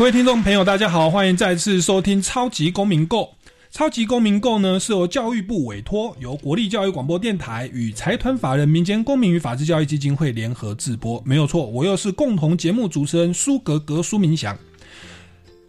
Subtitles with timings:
[0.00, 3.18] 各位听众朋友，大家好，欢迎再次收听《超级公民购》。
[3.70, 11.22] 《超级公民购》呢是由教育部委托，由国立教育广播电台与财团法人民间公民与法治教育基金会联合制播。
[11.22, 14.56] 没有错，我又是共同节目主持人苏格格苏明祥。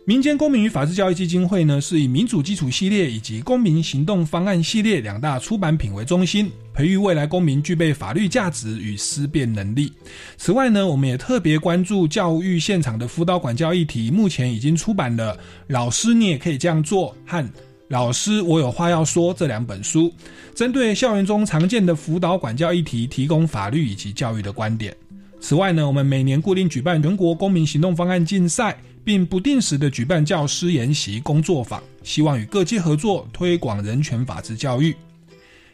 [0.04, 9.94] 民间公民与法治教育基金会呢，是以民主基础系列以及公民行动方案系列两大出版品为中心，培育未来公民具备法律价值与思辨能力。
[10.38, 15.36] 此外呢，我们也特别关注教育现场的辅导管教议题，目前已经出版了
[15.68, 17.38] 《老师你也可以这样做》和
[17.88, 20.12] 《老师我有话要说》这两本书，
[20.56, 24.98] 针对校园中常见的辅导管教议题，提供法律以及教育的观点。
[25.40, 28.76] 此外呢，我们每年固定举办全国公民行动方案竞赛。
[29.04, 34.96] 并不定时的举办教师研习工作坊，希望与各界合作推广人权法治教育。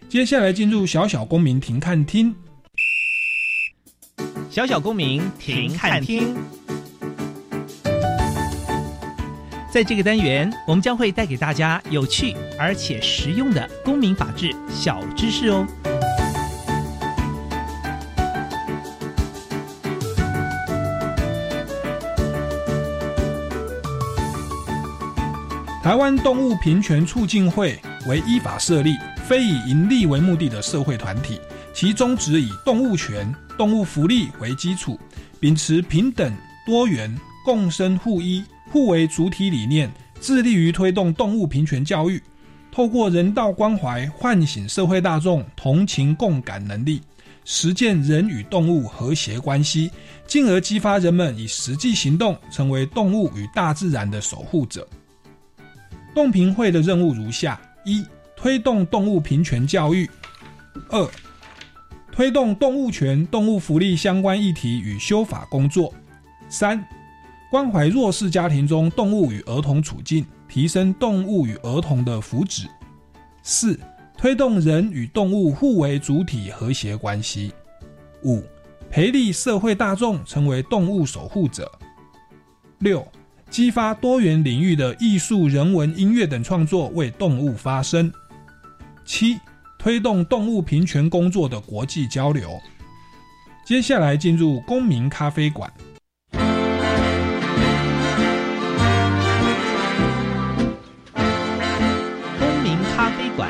[0.10, 2.34] 接下来进入小小公民庭看厅，
[4.50, 6.36] 小小公民庭看厅。
[9.70, 15.68] 在这个单元，我们将会带给大家有趣而且实用的公民法治小知识哦。
[25.88, 31.40] 台湾动物平权促进会为依法设立、非以盈利为目的的社会团体，
[31.74, 35.00] 其宗旨以动物权、动物福利为基础，
[35.40, 36.30] 秉持平等、
[36.66, 42.22] 多元、共生互依、互为主体理念，致力于推动动物平权教育，
[42.70, 47.02] 透过人道关怀唤醒社会大众同情共感能力，
[47.46, 49.90] 实践人与动物和谐关系，
[50.28, 54.86] 进而激发人们以实际行动成为动物与大自然的守护者。
[56.18, 58.04] 动评会的任务如下：一、
[58.36, 60.08] 推动动物平权教育；
[60.90, 61.08] 二、
[62.12, 65.94] 推动动物权、动物福利相关议题与修法工作；
[66.50, 66.84] 三、
[67.52, 72.66] 关怀弱势家庭中动物与儿童处境，提升动物与儿童的福祉；
[73.44, 73.80] 四、
[74.18, 77.52] 推动人与动物互为主体和谐关系；
[78.24, 78.42] 五、
[78.90, 81.66] 培力社会大众成为动物守护者；
[82.80, 83.08] 六。
[83.50, 88.12] 激发多元领域的艺术、人文、音乐等创作，为动物发声。
[89.06, 89.40] 七、
[89.80, 92.60] 推动动物平权工作的国际交流。
[93.66, 95.72] 接下来进入公民咖啡馆。
[102.38, 103.50] 公民咖啡馆，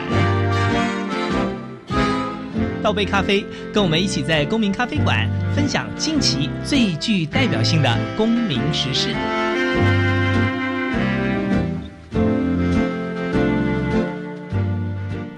[2.83, 3.43] 倒杯咖啡，
[3.73, 9.15] 跟我们一起在公民咖啡馆分享近期最具代表性的公民时事。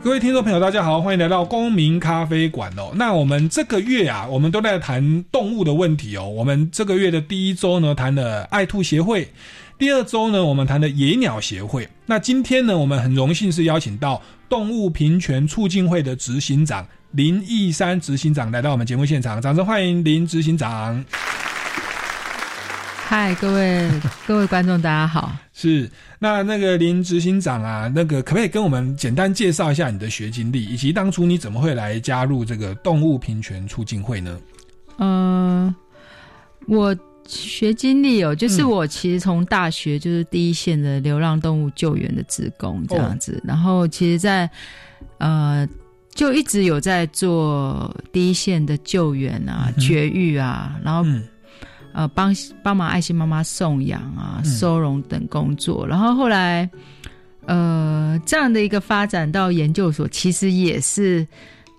[0.02, 2.92] 各位听众朋友，大家好，欢迎来到公民咖啡馆哦。
[2.96, 6.28] 那我们这个月啊，我们都在谈动物的问题哦。
[6.28, 9.28] 我们这个月的第一周呢，谈了爱兔协会；
[9.78, 11.88] 第二周呢，我们谈的野鸟协会。
[12.08, 21.06] 那今天呢，我们很荣幸是邀请到动物平权促进会的执行长林义山执行长来到我们节目现场，掌声欢迎林执行长。
[23.10, 23.90] 嗨，各位
[24.28, 25.36] 各位观众，大家好。
[25.52, 25.90] 是
[26.20, 34.40] 那那个林执行长啊，那个可不可以跟我们简单介绍一下你的学经历，以及当初你怎么会来加入这个动物平权促进会呢？
[35.00, 35.74] 嗯，
[36.68, 44.48] 我学经历哦，就是我其实从大学就是第一线的流浪动物救援的职工这样子，然后其实，在
[45.18, 45.68] 呃
[46.14, 51.04] 就一直有在做第一线的救援啊、绝育啊，然后。
[51.92, 52.34] 呃，帮
[52.64, 56.70] 帮忙爱心妈妈送养啊、收容等工作，然后后来，
[57.46, 61.28] 呃，这样的一个发展到研究所，其实也是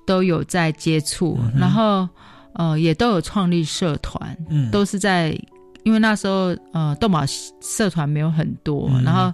[0.04, 2.08] 都有在接触，然后
[2.54, 5.30] 呃，也都有创立社团，嗯，都是在
[5.84, 7.24] 因为那时候呃，动保
[7.60, 9.32] 社团没有很多，然后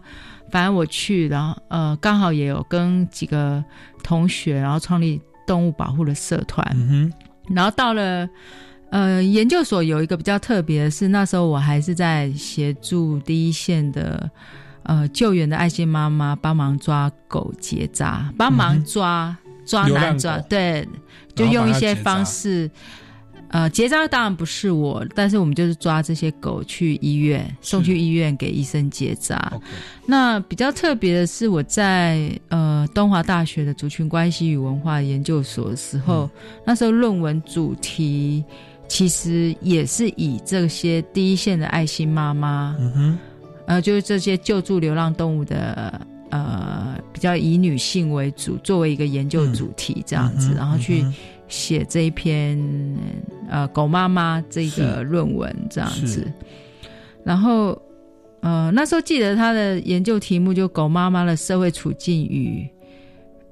[0.50, 3.64] 反正我去，然后呃，刚好也有跟几个
[4.04, 6.76] 同学，然后创立动物保护的社团，
[7.48, 8.28] 然后到了。
[8.90, 14.30] 呃，研究所有一个比较特别的是，那时候我还是在协助第一线的
[14.84, 19.36] 呃救援的爱心妈妈帮忙抓狗结扎，帮忙抓
[19.66, 20.86] 抓难抓，对，
[21.34, 22.70] 就用一些方式，
[23.48, 29.52] 呃，结扎当然不是我，但是我们就是抓这些狗去医院，送去医院给医生结扎。
[30.06, 36.30] 那比较特别的是，我在呃东华大学的族群关系与文化研究所的时候，
[36.64, 38.44] 那时候论文主题
[38.88, 43.18] 其实也是以这些第一线的爱心妈妈，嗯哼，
[43.66, 46.00] 呃，就是这些救助流浪动物的。
[46.28, 51.06] 呃，比较以女性为主，作为一个研究主题这样子，嗯然后去
[51.46, 52.58] 写这一篇
[53.48, 56.26] 呃狗妈妈这个论文这样子，
[57.22, 57.80] 然后
[58.40, 62.68] 呃那时候记得他的研究题目就狗妈妈的社会处境与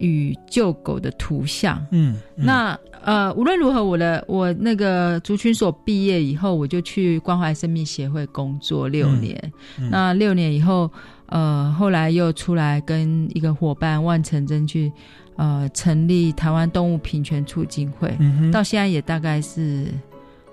[0.05, 1.85] 与救狗的图像。
[1.91, 9.53] 嗯，嗯那呃无论如何，我的我那个族群所毕业以后，我就去关怀生命协会工作六年。
[9.79, 10.91] 嗯那六年以后，
[11.27, 14.93] 呃后来又出来跟一个伙伴万成真去
[15.37, 18.15] 呃成立台湾动物平权促进会。
[18.19, 19.87] 嗯哼，到现在也大概是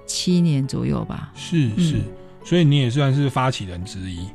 [0.06, 1.32] 七年左右吧。
[1.36, 1.96] 是嗯是，
[2.44, 4.28] 所以你也算是发起人之一，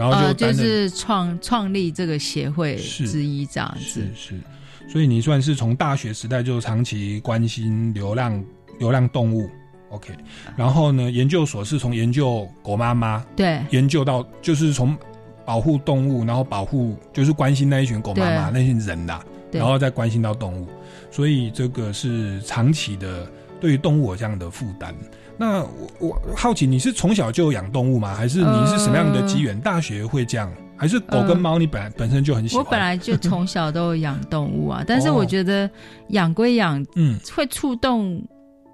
[0.00, 3.84] 然后呃，就就是创创立这个协会是之一这样子。
[3.84, 4.08] 是。
[4.14, 4.40] 是，
[4.88, 8.42] 所以你算是从大学时代就长期关心流浪
[8.78, 9.50] 流浪动物
[9.90, 10.14] ，OK，
[10.56, 13.60] 然后呢，研究所是从研究狗妈妈对。
[13.68, 14.96] 研究到，就是从
[15.44, 19.60] 保护动物，然后保护就是关心那一群狗妈妈那群人啦，对。
[19.60, 20.66] 然后再关心到动物，
[21.10, 23.30] 所以这个是长期的
[23.60, 24.94] 对于动物有这样的负担。
[25.40, 25.60] 那
[25.98, 28.14] 我我好奇，你是从小就养动物吗？
[28.14, 29.58] 还是你是什么样的机缘？
[29.58, 30.52] 大学会这样？
[30.76, 32.62] 还是狗跟猫你本来、本身就很喜欢？
[32.62, 35.68] 我本来就从小都有养动物啊，但是哦我觉得
[36.08, 38.22] 养归养，嗯会触动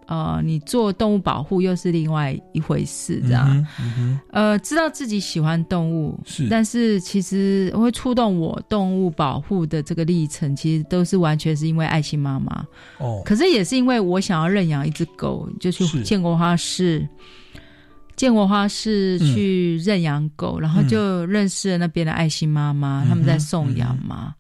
[0.07, 3.49] 呃你做动物保护又是另外一回事，这样。
[3.81, 12.65] 嗯嗯呃，知道自己喜欢动物，是但是其实会触动我动物保护的这个历程，其实都是完全是因为爱心妈妈。
[12.99, 17.07] 哦，可是也是因为我想要认养一只狗，就去建国花市，
[18.15, 24.35] 建国花市嗯去认养狗，然后就认识了那边的爱心妈妈，嗯他们在送养嘛。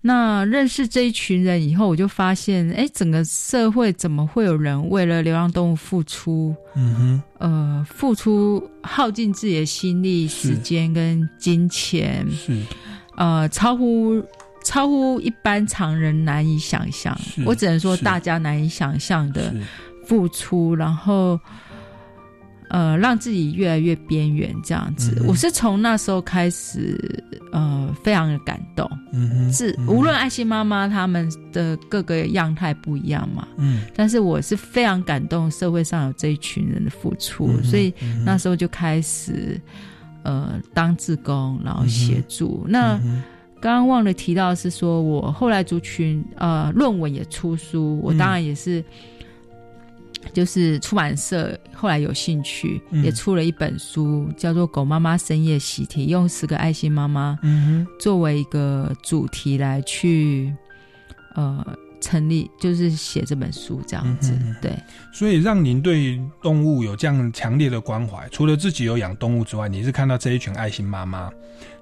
[0.00, 12.62] 那认识这一群人以后，我就发现，哎，整个社会怎么会有人为了流浪动物付出，嗯哼，呃，付出耗尽自己的心力、是时间跟金钱，是。
[13.16, 14.22] 呃，超乎
[14.64, 17.18] 超乎一般常人难以想象。
[17.44, 19.52] 我只能说，大家难以想象的，
[20.06, 21.38] 付出，然后
[22.68, 25.16] 呃，让自己越来越边缘这样子。
[25.20, 28.88] 嗯我是从那时候开始，呃，非常的感动。
[29.12, 37.92] 嗯哼，是嗯哼无论爱心妈妈他们的各个样态不一样嘛，嗯，但是我是非常感动，社会上有这一群人的付出，嗯所以
[38.24, 39.60] 那时候就开始
[40.22, 42.64] 呃当志工，然后协助。
[42.68, 42.98] 那
[43.60, 48.84] 刚刚忘了提到是说，我后来族群呃论文也出书，我嗯当然也是。
[50.32, 53.04] 就是出版社后来有兴趣，嗯。
[53.04, 60.52] 也出了一本书，叫做《狗妈妈深夜习题》，用十个爱心妈妈嗯作为一个主题来去
[61.34, 61.64] 呃
[62.00, 64.32] 成立，就是写这本书这样子。
[64.40, 64.72] 嗯对，
[65.12, 71.30] 所以让您对动物有这样强烈的关怀，除了自己有养动物之外，你是看到这一群爱心妈妈，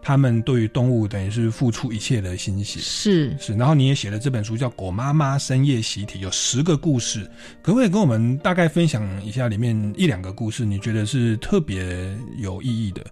[0.06, 2.78] 他们对于动物等于是付出一切的心血。
[2.78, 7.28] 是是，然后你也写了这本书叫《狗妈妈深夜习题》，有十个故事，
[7.60, 10.64] 可不可以跟我们大概分享一下里面一两个故事？
[10.64, 13.04] 你觉得是特别有意义的、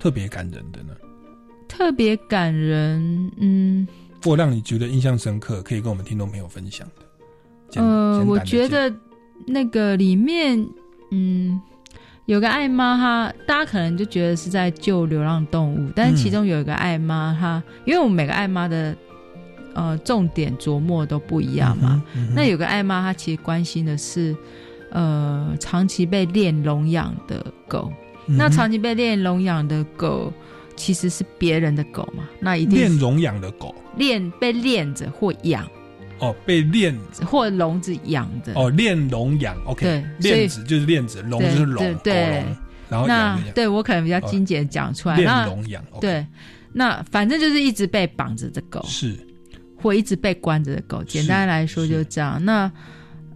[0.00, 0.92] 特别感人的呢？
[1.68, 3.30] 特别感人。
[3.36, 3.86] 嗯，
[4.24, 7.04] 或让你觉得印象深刻，可以跟我们听众朋友分享的？
[7.70, 8.92] 简呃，我觉得
[9.46, 10.58] 那个里面，
[11.12, 11.60] 嗯，
[12.30, 18.96] 有个爱妈，她大家可能就觉得是在救流浪动物，但是其中有一个爱妈，她因为我们每个爱妈的
[19.74, 22.00] 呃重点琢磨都不一样嘛。，
[22.32, 24.36] 那有个爱妈，她其实关心的是
[24.92, 27.92] 呃长期被练笼养的狗。
[28.26, 30.32] 嗯那长期被练笼养的狗。
[30.76, 35.68] 其实是别人的狗嘛，那一定是练笼养的狗练被练着或养，
[36.20, 36.96] 哦，被链
[37.26, 38.52] 或笼子养的。
[38.54, 42.44] 哦链笼养，OK，对链子就是链子，笼对就是笼，对狗对，
[42.88, 45.16] 然后那对我可能比较精简讲出来。
[45.16, 46.26] 链笼养对，
[46.72, 49.18] 那反正就是一直被绑着的狗，是
[49.76, 51.02] 或一直被关着的狗。
[51.04, 52.42] 简单来说是就这样。
[52.44, 52.70] 那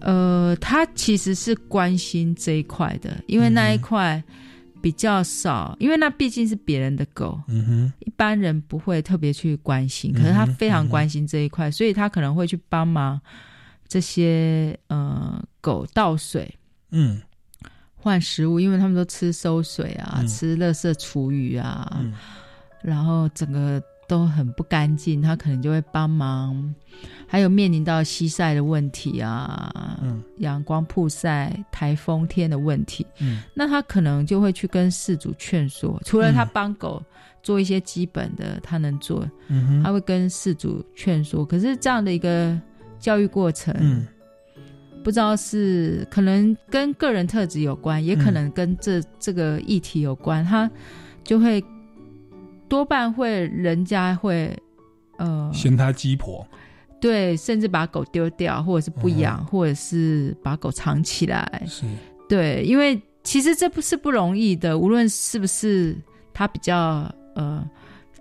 [0.00, 4.22] 呃，他其实是关心这一块的，因为那一块
[4.84, 13.18] 比较少，因为那毕竟是别人的狗，嗯哼，一般人不会特别去关心，可是他非常关心这一块，所以他可能会去帮忙
[13.88, 16.54] 这些呃狗倒水。
[16.90, 17.22] 嗯。
[17.94, 20.28] 换食物，因为他们都吃馊水啊，嗯。
[20.28, 22.12] 吃垃圾厨余啊，嗯。
[22.82, 26.74] 然后整个都很不干净，他可能就会帮忙。
[27.26, 30.22] 还有面临到西晒的问题啊，嗯。
[30.38, 33.42] 阳光曝晒、台风天的问题，嗯。
[33.54, 37.02] 那他可能就会去跟事主劝说，除了他嗯帮狗
[37.42, 41.44] 做一些基本的他能做，嗯，他会跟事主劝说。
[41.44, 42.58] 可是这样的一个
[42.98, 44.06] 教育过程，嗯。
[45.02, 50.70] 不知道是可能跟个人特质有关，也可能跟这、这个议题有关，他
[51.22, 51.62] 就会
[52.74, 54.52] 多半会人家会
[55.18, 56.44] 呃嫌他鸡婆，
[57.00, 61.62] 对，甚至把狗丢掉，或者是不养，或者是把狗藏起来。
[61.66, 61.84] 是。
[62.28, 65.96] 对，因为其实这不是不容易的，无论是不是
[66.32, 67.64] 他比较呃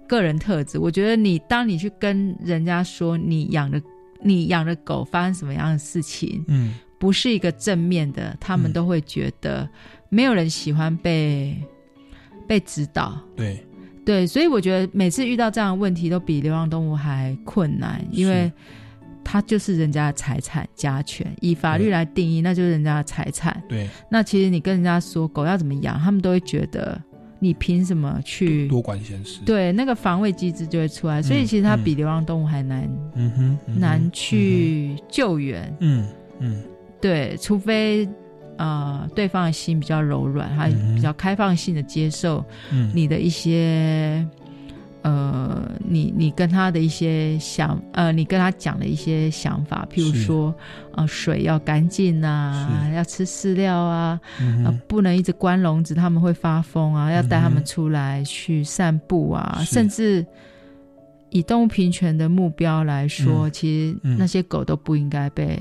[0.08, 3.82] 个人特质，我觉得你当你去跟人家说你养的
[4.22, 6.76] 你养的狗发生什么样的事情，嗯。
[7.00, 8.74] 不是一个正面的，他们嗯。
[8.74, 9.68] 都会觉得
[10.08, 11.54] 没有人喜欢被
[12.48, 13.20] 被指导。
[13.36, 13.62] 对，
[14.06, 18.52] 对，所以我觉得每次遇到这样的问题，都比流浪动物还困难，因为
[19.24, 21.92] 它就是人家的财产家权，以法律对。
[21.92, 23.64] 来定义，那就是人家的财产。
[23.70, 27.02] 对，那其实你跟人家说狗要怎么养，他们都会觉得
[27.40, 28.68] 你凭什么去？
[28.68, 35.74] 多管闲事，，对，那个防卫机制就会出来，所以嗯其实它嗯比流浪动物还难、嗯哼难，去救援。
[35.80, 36.06] 嗯
[36.40, 36.64] 嗯。
[37.00, 38.08] 对，除非
[38.58, 40.96] 呃对方的心比较柔软，他嗯哼。
[40.96, 44.26] 比较开放性的接受嗯，你的一些
[45.02, 50.54] 呃，你你跟他的一些想呃，你跟他讲的一些想法，譬如说
[50.96, 59.74] 呃水要干净啊，要吃饲料啊，嗯，呃不能一直关笼子，他们会发疯啊，要带他们出来去散步啊，是。
[59.74, 60.26] 甚至。
[61.36, 63.52] 以动物平权的目标来说，嗯。
[63.52, 64.18] 其实嗯。
[64.20, 65.60] 那些狗都不应该被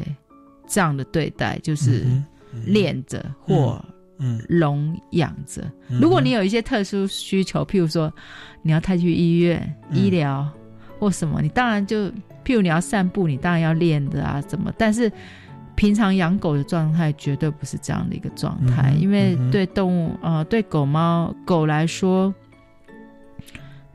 [0.69, 2.05] 这样的对待，就是
[2.66, 3.85] 练着或
[4.18, 5.62] 嗯，笼养着。
[5.88, 6.00] 嗯。
[6.00, 8.12] 如果你有一些特殊需求，譬如说
[8.62, 9.97] 你要带去医院、嗯。
[9.99, 10.49] 医疗
[10.99, 12.06] 或什么，你当然就
[12.44, 14.73] 譬如你要散步，你当然要练的啊，怎么？
[14.78, 15.11] 但是
[15.75, 22.32] 平常养狗的状态绝对不是这样的一个状态，因为对动物呃对狗猫狗来说，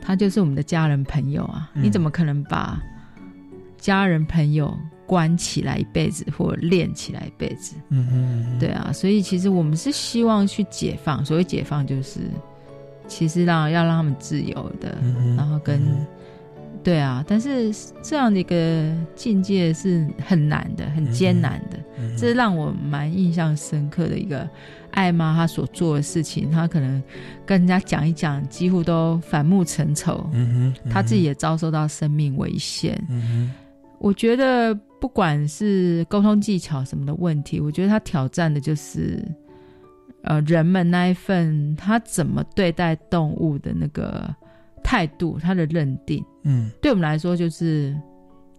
[0.01, 1.83] 它就是我们的家人朋友啊，嗯。
[1.83, 2.81] 你怎么可能把
[3.77, 7.75] 家人朋友关起来一辈子，或者练起来一辈子？
[7.89, 12.19] 嗯哼，嗯，对啊，所以其实我们是希望去解放，所谓解放就是，
[13.07, 14.97] 其实让要让他们自由的，
[15.35, 16.05] 然后跟、嗯。
[16.83, 21.77] 对啊，但是这样的一个境界是很难的，很艰难的，
[22.17, 24.47] 这是让我蛮印象深刻的一个
[24.91, 27.03] 艾妈她所做的事情，她可能
[27.45, 33.51] 跟人家讲一讲，几乎都反目成仇，嗯哼，她自己也遭受到生命危险，嗯哼。
[33.99, 39.24] 我觉得不管是沟通技巧什么的问题，我觉得他挑战的就是，
[40.24, 44.34] 呃，人们那一份他怎么对待动物的那个
[44.84, 46.72] 态度，他的认定，哼，嗯。
[46.82, 47.96] 对我们来说就是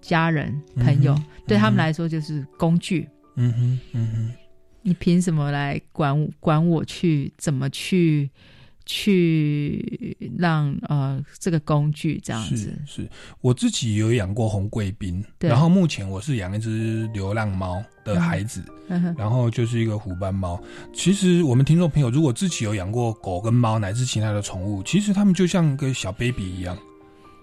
[0.01, 1.17] 家人、朋友，
[1.47, 3.09] 对他们来说就是工具。
[3.37, 4.33] 嗯哼，嗯哼，
[4.83, 8.31] 你凭什么来管管我去怎么去
[8.89, 12.73] 去让呃这个工具这样是子？
[12.87, 13.09] 是，
[13.43, 18.65] 我自己有养过红贵宾，对然后目前我是养一只流浪猫的孩子，
[19.17, 20.59] 然后就是一个虎斑猫。
[20.95, 26.77] 其实我们听众朋友如果自己有养过狗跟猫乃至其他的宠物，其实它们就像个小 baby 一样。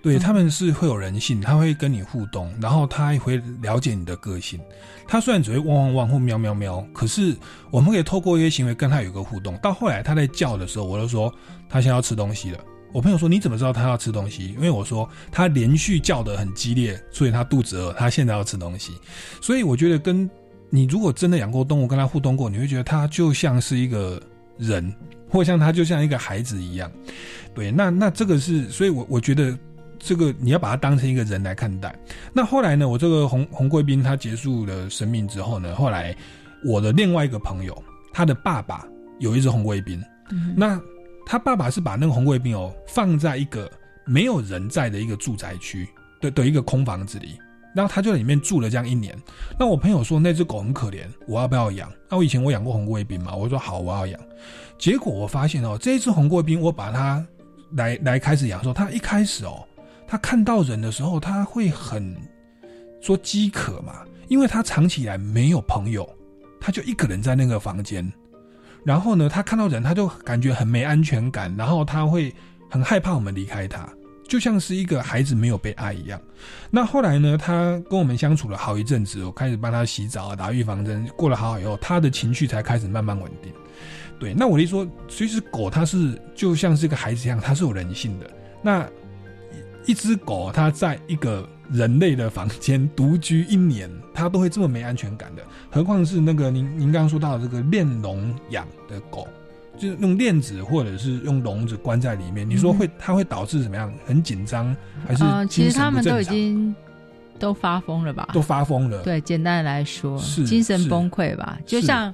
[0.06, 4.60] 对，嗯他们是会有人性，他会跟你互动，然后他也会了解你的个性。
[5.08, 7.36] 他虽然只会汪汪汪或喵喵喵，可是
[7.72, 9.58] 我们可以透过一些行为跟他有一个互动。
[9.58, 11.34] 到后来他在叫的时候，我就说
[11.68, 12.60] 他现在要吃东西了。
[12.94, 14.50] 我朋友说你怎么知道他要吃东西？
[14.50, 18.94] 因为我说他连续叫得很激烈，所以他肚子饿，他现在要吃东西。
[19.42, 20.30] 所以我觉得跟
[20.70, 24.22] 你如果真的养过动物，跟他互动过，你会觉得他就像是一个
[24.58, 24.94] 人，
[25.30, 26.92] 或像他就像一个孩子一样。
[27.54, 29.58] 对，那那这个是，所以我我觉得
[30.06, 31.94] 这个你要把它当成一个人来看待。
[32.32, 36.16] 那后来呢，我这个红红贵宾他结束了生命之后呢，后来
[36.64, 37.84] 我的另外一个朋友，
[38.14, 40.80] 他的爸爸有一只红贵宾，嗯那
[41.26, 43.68] 他爸爸是把那个红贵宾哦放在一个
[44.06, 45.90] 没有人在的一个住宅区
[46.22, 47.40] 的的一个空房子里，
[47.76, 49.18] 然后他就在里面住了这样一年。
[49.60, 51.92] 那我朋友说那只狗很可怜，我要不要养？
[52.08, 54.20] 那我以前我养过红贵宾嘛，我说好，我要养。
[54.78, 57.26] 结果我发现哦，这一只红贵宾我把它
[57.72, 59.66] 来来开始养的时候，它一开始哦，
[60.08, 62.16] 他看到人的时候，他会很
[63.02, 66.08] 说饥渴嘛，因为他藏起来没有朋友，
[66.60, 68.12] 他就一个人在那个房间。
[68.84, 72.34] 然后呢，他看到人，他就感觉很没安全感，然后他会
[72.70, 73.90] 很害怕我们离开他，
[74.28, 76.22] 就像是一个孩子没有被爱一样。
[76.70, 83.52] 那后来呢，他跟我们相处了好一阵子，我开始帮他洗澡啊、打预防针，过了好好以后，他的情绪才开始慢慢稳定。
[84.20, 88.30] 对，那我一说，其实狗它是就像是一个孩子一样，它是有人性的。
[88.62, 88.88] 那
[89.86, 99.28] 一只狗它在一个人类的房间独居一年，它都会这么没安全感的，何况是那个您您刚刚说到的这个链笼养的狗，
[99.78, 103.92] 就是用链子或者是用笼子关在里面，你说会它会导致怎么样？
[104.06, 104.76] 很紧张
[105.08, 106.24] 还是呃，其实他们都已？
[106.24, 106.76] 经
[107.38, 108.30] 都发疯了吧？
[108.32, 111.60] 都发疯了，对，简单来说，是精神崩溃吧。
[111.66, 112.14] 就像，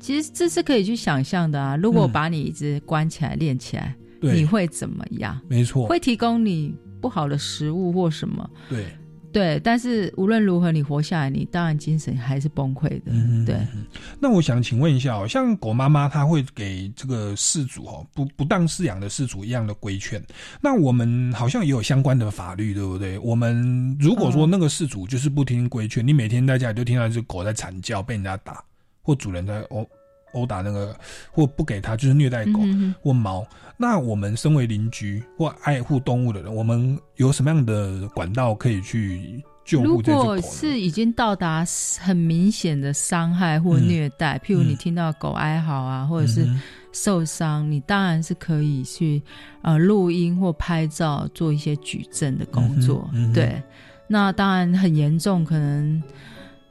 [0.00, 1.76] 其实这是可以去想象的啊。
[1.76, 5.38] 如果嗯把你一直关起来、练起来，你，会怎么样？
[5.46, 8.50] 没错，会提供你不好的食物或什么？
[8.70, 8.86] 对，
[9.32, 13.06] 对，但是无论如何，你活下来，你当然精神还是崩溃的。
[13.06, 13.56] 嗯，对。
[13.74, 13.84] 嗯
[14.20, 20.22] 那我想请问一下哦，像狗妈妈，她会给这个饲主哦不不当饲养的饲主一样的规劝。
[20.60, 23.18] 那我们好像也有相关的法律，对不对？
[23.18, 28.62] 我们如果说嗯那个饲主就是不听规劝，你每天在家里就听到一只狗在惨叫，被人家打，
[29.02, 29.84] 或主人在殴
[30.32, 30.94] 殴打那个，
[31.30, 32.60] 或不给它就是虐待狗。
[33.00, 33.46] 或猫，
[33.76, 40.40] 那我们身为邻居或爱护动物的人，我们有什么样的管道可以去救护这只狗呢？
[40.40, 41.64] 果是已经到达
[42.00, 46.46] 很明显的伤害或嗯虐待，譬如你嗯听到狗哀嚎啊，或者是
[46.92, 49.22] 受伤，你当然是可以去
[49.62, 53.08] 呃录音或拍照做一些举证的工作。
[53.32, 53.62] 对，
[54.06, 56.02] 那当然很严重，可能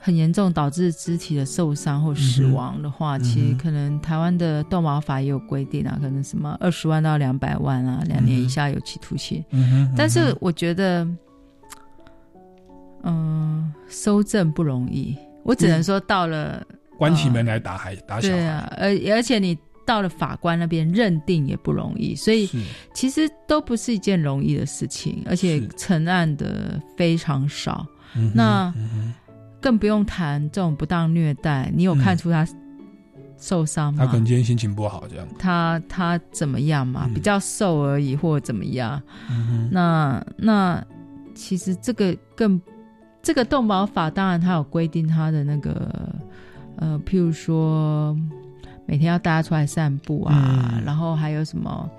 [0.03, 9.43] 很严重导致肢体的受伤或死亡的话，嗯其实可能台湾的动保法也有规定啊，可能什么二十万到两百万啊，两年以下有期徒刑。
[9.95, 11.07] 但是我觉得，
[13.03, 15.15] 嗯、收证不容易。
[15.43, 16.65] 我只能说到了。
[16.97, 22.47] 关起门来打孩打小孩，对啊，而而且你到了法官那边认定也不容易，所以
[22.93, 27.83] 其实都不是一件容易的事情，而且是成案的非常少，
[28.35, 28.71] 那
[29.61, 31.71] 更不用谈这种不当虐待。
[31.73, 32.45] 你有看出他
[33.37, 34.05] 受伤吗？
[34.05, 37.05] 他可能今天心情不好，这样，他他怎么样嘛？
[37.07, 39.01] 嗯比较瘦而已，或者怎么样？
[39.29, 40.83] 嗯那那
[41.33, 42.59] 其实这个更
[43.23, 46.13] 这个动保法，当然它有规定它的那个
[46.77, 48.17] 呃，譬如说
[48.85, 51.89] 每天要带他出来散步啊，嗯然后还有什么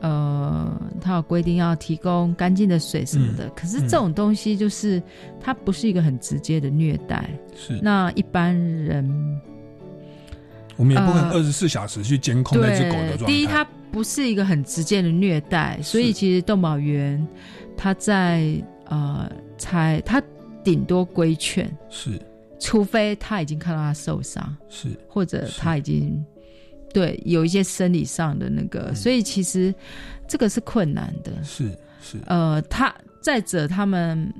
[0.00, 3.48] 呃，它有规定要提供干净的水什么的。
[3.50, 5.02] 可是这种东西就是
[5.40, 9.04] 它不是一个很直接的虐待，是，那一般人
[10.76, 13.26] 我们也不可能呃二十四小时去监控那只狗的状态。
[13.26, 17.26] 对，第一，它不是一个很直接的虐待，所以其实动保员
[17.76, 18.54] 他在
[18.86, 20.22] 呃才他
[20.64, 22.20] 顶多规劝，是。
[22.62, 26.22] 除非他已经看到他受伤，是，或者他已经
[26.92, 28.94] 对有一些生理上的那个，嗯。
[28.94, 29.74] 所以其实
[30.28, 31.32] 这个是困难的。
[31.42, 31.70] 是
[32.02, 34.32] 是，呃，他再者他们。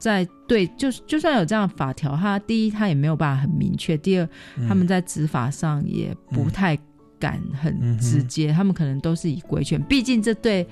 [0.00, 4.66] 在对，就就算有这样的法条，他第一他也没有办法很明确，第二嗯。
[4.66, 6.74] 他们在执法上也不太
[7.18, 10.66] 敢很直接，他们可能都是以规劝，毕竟这对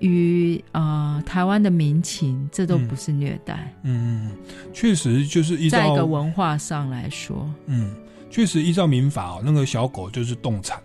[0.00, 4.30] 于呃台湾的民情，这都不是虐待，嗯，
[4.72, 7.94] 确实就是依在一个文化上来说，嗯，
[8.30, 10.80] 确实依照民法哦，那个小狗就是动产。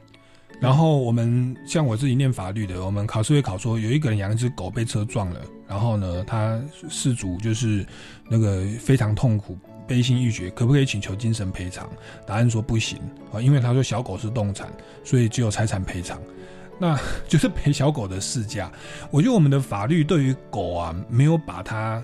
[0.59, 6.57] 然后我们像我自己念法律的，我们考试会考说，有一个人养一只狗被车撞了，然后呢，他
[6.89, 7.85] 事主就是
[8.29, 11.89] 那个非常痛苦、悲心欲绝，可不可以请求精神赔偿？
[12.25, 12.97] 答案说不行
[13.33, 14.71] 啊，因为他说小狗是动产，
[15.03, 16.17] 所以只有财产赔偿。
[16.79, 18.71] 那 就是赔小狗的市价。
[19.11, 22.01] 我觉得我们的法律对于狗啊，没有把它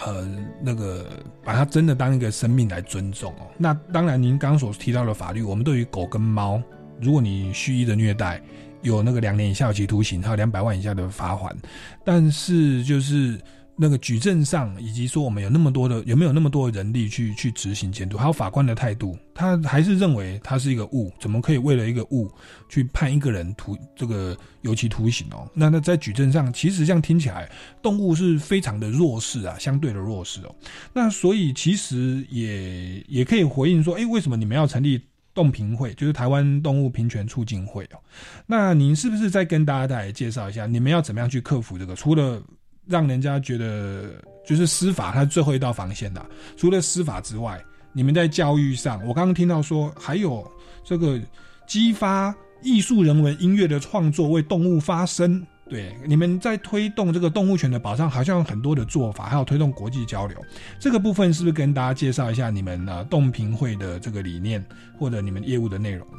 [0.00, 0.28] 呃
[0.60, 1.06] 那个
[1.44, 3.46] 把它真的当一个生命来尊重哦。
[3.56, 6.62] 那当然，您刚所提到的法律，我们对于狗跟猫，
[7.00, 8.40] 如果你蓄意的虐待，
[8.82, 11.56] 有那个两年以下有期徒刑，还有两百万以下的罚款。
[12.04, 13.38] 但是就是
[13.76, 22.30] 那个举证上，以及说我们有那么多的有没有那么多的人力去去执行监督，还有法官的态度，他还是认为它是一个物，怎么可以为了一个物
[22.68, 25.48] 去判一个人徒这个有期徒刑哦？
[25.54, 27.50] 那那在举证上，其实这样听起来，
[27.82, 30.54] 动物是非常的弱势啊，相对的弱势哦。
[30.92, 35.00] 那所以其实也也可以回应说，哎，为什么你们要成立？
[35.34, 37.98] 动评会就是台湾动物平权促进会哦，
[38.46, 41.96] 那您是不是再跟大家再来介绍一下，你们要怎么样去克服这个？
[41.96, 42.40] 除了
[42.86, 44.10] 让人家觉得
[44.46, 46.24] 就是司法它最后一道防线的、
[46.56, 50.46] 除了司法之外，你们在教育上，我刚刚听到说还有
[50.84, 51.20] 这个
[51.66, 55.44] 激发艺术人文音乐的创作，为动物发声。
[55.66, 60.38] 对，你们在推动这个动物权的保障，好像有很多的做法，还有推动国际交流。
[60.78, 64.62] 这个部分是不是跟大家介绍一下你们呃动评会的这个理念，
[64.98, 66.18] 或者你们业务的内容呢？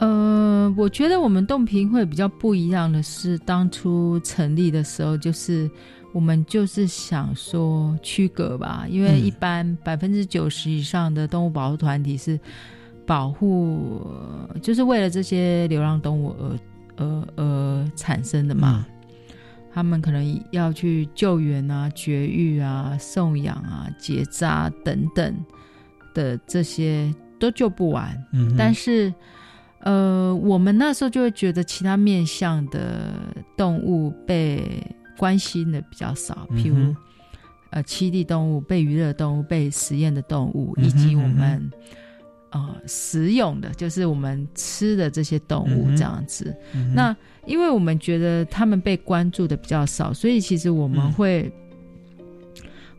[0.00, 5.70] 呃，我觉得我们洞评会比较不一样的是，当初成立的时候，就是
[6.12, 12.40] 我们就是想说区隔吧，因为嗯一般百分之九十以上的动物保护团体是
[13.06, 14.00] 保护，
[14.48, 18.86] 呃就是为了这些流浪动物而而而产生的嘛。
[19.72, 25.32] 他们可能要去救援啊、绝育啊、送养啊、结扎等等
[26.12, 28.20] 的这些都救不完。
[28.32, 29.14] 嗯，但是，
[29.80, 33.12] 呃，我们那时候就会觉得其他面向的
[33.56, 34.82] 动物被
[35.18, 36.96] 关心的比较少，譬如、嗯
[37.70, 41.70] 呃栖地动物、被娱乐动物、被实验的动物，嗯以及我们。
[42.52, 46.52] 呃，食用的就是我们吃的这些动物这样子。
[46.74, 47.16] 嗯那
[47.46, 51.52] 因为我们觉得他们被关注的比较少，所以其实我们嗯会，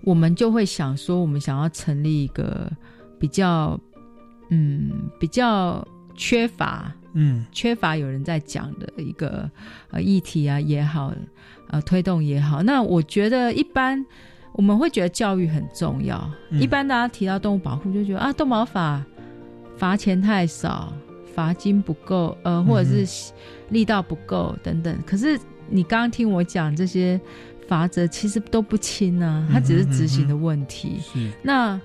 [0.06, 2.72] 我们就会想说，我们想要成立一个
[3.20, 3.78] 比较，
[4.52, 4.90] 嗯，
[5.20, 9.50] 比较缺乏嗯缺乏有人在讲的一个
[9.90, 11.14] 呃议题啊也好，
[11.70, 12.64] 呃推动也好。
[12.64, 14.06] 那我觉得一般
[14.54, 16.18] 我们会觉得教育很重要。
[16.50, 19.04] 嗯一般大家提到动物保护，就觉得啊，动保法
[19.78, 20.94] 罚钱太少，
[21.34, 23.32] 罚金不够，呃，或者是
[23.70, 24.96] 力道不够等等。
[25.06, 27.20] 可是你刚刚听我讲这些
[27.68, 31.00] 罚则，其实都不轻啊，它只是执行的问题。
[31.02, 31.80] 是那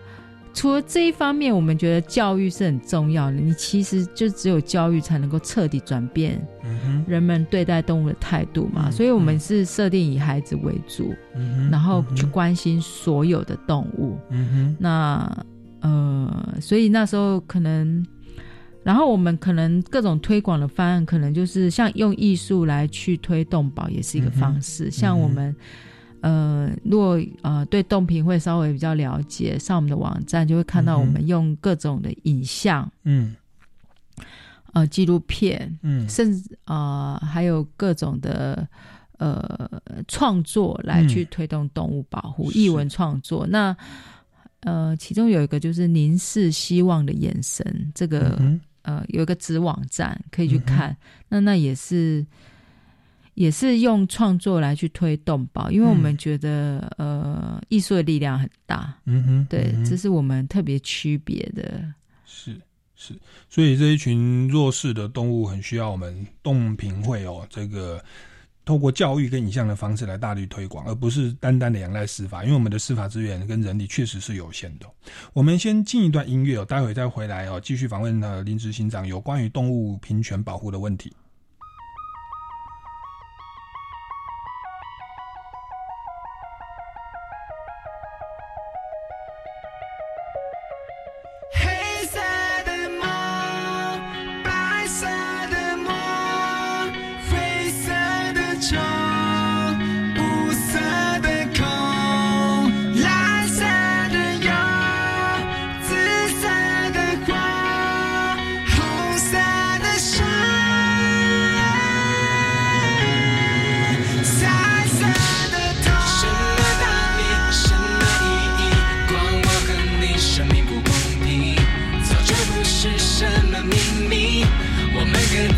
[0.57, 3.33] 除了这一方面，我们觉得教育是很重要的。
[3.33, 6.43] 你其实就只有教育才能够彻底转变
[7.07, 8.87] 人们对待动物的态度嘛。
[8.87, 14.17] 嗯所以我们是设定以孩子为主，嗯，然后去关心所有的动物。
[14.31, 15.45] 嗯那
[15.81, 18.03] 呃，所以那时候可能，
[18.83, 24.91] 然后我们可能各种推广的方案，可能就是像用艺术来去推动保，也是一个方式。
[24.91, 25.55] 像我们。
[26.21, 33.35] 呃，如果呃对动评会稍微比较了解，上我们的网站就会看到我们用各种的影像、嗯。
[34.73, 36.09] 呃纪录片，嗯。
[36.09, 38.67] 甚至呃还有各种的
[39.19, 39.71] 呃
[40.09, 41.29] 创作来去嗯。
[41.31, 42.59] 推动动物保护、是。
[42.59, 43.47] 译文创作。
[43.47, 43.77] 那
[44.61, 50.97] 呃，其中有一个就是凝视希望的眼神，这个、嗯呃有一个子网站可以去看。
[51.29, 52.27] 那那也是
[53.37, 58.93] 也是用创作来去推动吧，因为我们嗯觉得、呃艺术的力量很大。
[59.05, 61.85] 嗯哼，对，嗯这是我们特别区别的。
[62.25, 62.59] 是
[62.95, 63.15] 是，
[63.51, 68.03] 所以这一群弱势的动物很需要我们动评会哦，这个
[68.65, 74.91] 透过教育跟影像的方式来大力推广，而不是单单的仰赖司法，因为我们的司法资源跟人力确实是有限的哦。
[75.35, 81.13] 我们先进一段音乐哦，待会再回来哦，继续访问呃林执行长有关于动物平权保护的问题。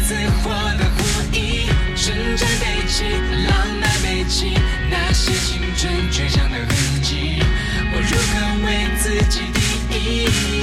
[0.08, 3.04] 们各自活的活意，纯真悲剧，
[3.46, 4.52] 浪漫悲剧，
[4.90, 7.42] 那些青春倔强的痕迹，
[7.92, 8.34] 我如何
[8.66, 10.57] 为自己定义？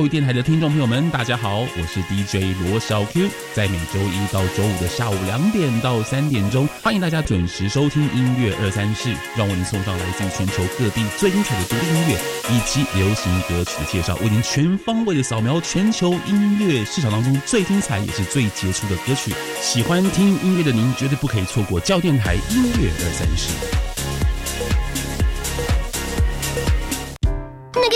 [0.00, 19.34] 教育电台的听众朋友们，大家好，我是 DJ 罗小 Q，在每周一到周五的下午两点到三点钟，欢迎大家准时收听音乐二三事，让为您送上来自全球各地最精彩的独立音乐以及流行歌曲的介绍，为您全方位的扫描全球音乐市场当中最精彩也是最杰出的歌曲。
[19.60, 23.89] 喜欢听音乐的您，绝对不可以错过教电台音乐二三事。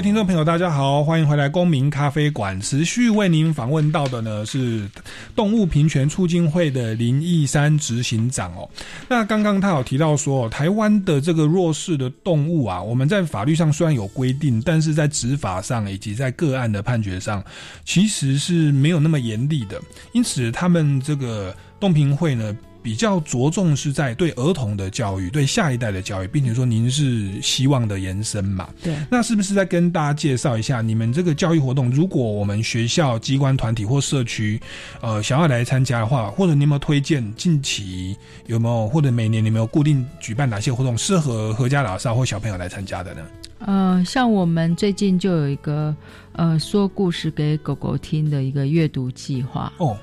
[0.00, 2.58] 位听众朋友，大家好，欢迎回来公民咖啡馆。
[2.58, 4.88] 持续为您访问到的呢是
[5.36, 8.66] 动物平权促进会的林义山执行长哦。
[9.10, 17.44] 那刚刚他有提到说，台湾的这个弱势的动物啊，我们在法律上虽然有规定，但是在执法上以及在个案的判决上，
[17.84, 19.78] 其实是没有那么严厉的。
[20.12, 22.56] 因此，他们这个动评会呢。
[22.82, 28.68] 比较着重是在对儿童的教育，对下一代的教育，并且说您是希望的延伸嘛？
[28.82, 28.96] 对。
[29.10, 31.90] 那是不是再跟大家介绍一下你们这个教育活动？
[31.90, 34.60] 如果我们学校、机关团体或社区，
[35.00, 38.16] 呃，想要来参加的话，或者你有没有推荐近期
[38.46, 43.20] 有没有，或者每年你们有固定举办哪些活动适合合家老少或小朋友来参加的呢？
[43.58, 45.94] 呃，像我们最近就有一个
[46.32, 49.70] 呃说故事给狗狗听的一个阅读计划。
[49.76, 49.94] 哦，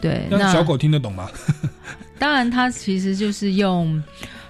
[0.00, 1.30] 对，那小狗听得懂吗？
[2.18, 4.02] 当然，它其实就是用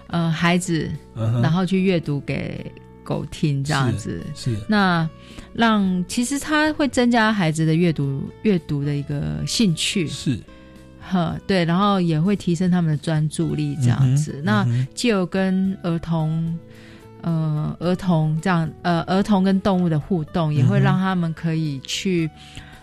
[0.08, 2.70] 呃孩子，嗯然后去阅读给
[3.02, 4.24] 狗听这样子。
[4.34, 5.08] 是，是那
[5.52, 10.06] 让其实它会增加孩子的阅读阅读的一个兴趣。
[10.06, 10.38] 是。
[11.08, 14.32] 呵，对，然后也会提升他们的专注力，这样子。
[14.38, 16.58] 嗯、那既有跟儿童，
[17.22, 22.28] 呃，儿童这样，呃，儿童跟动物的互动，也会让他们可以去，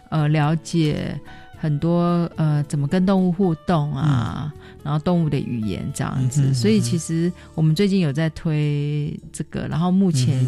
[0.10, 1.19] 呃，了解
[1.63, 4.52] 很多，呃，怎么跟动物互动啊。
[4.54, 10.45] 嗯然后动物的语言这样子，嗯、所以其实我们最近有在推这个，然后目前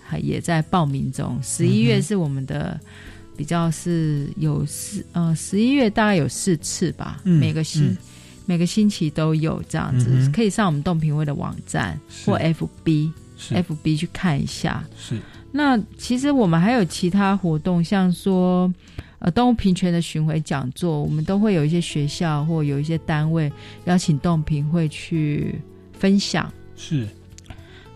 [0.00, 1.36] 还也在报名中。
[1.42, 2.80] 十一月是我们的
[3.36, 7.96] 比较是有四呃，十一月大概有四次吧，嗯、每个星、嗯、
[8.46, 13.10] 每个星期都有这样子，嗯、可以上我们动评会的网站或 FB
[13.50, 14.84] FB 去看一下。
[14.96, 15.18] 是
[15.50, 18.72] 那其实我们还有其他活动，像说。
[19.24, 23.50] 呃，动物平权的巡回讲座，我们都会有一些学校或有一些单位
[23.84, 25.54] 邀请动平会去
[25.92, 26.52] 分享。
[26.74, 27.06] 是，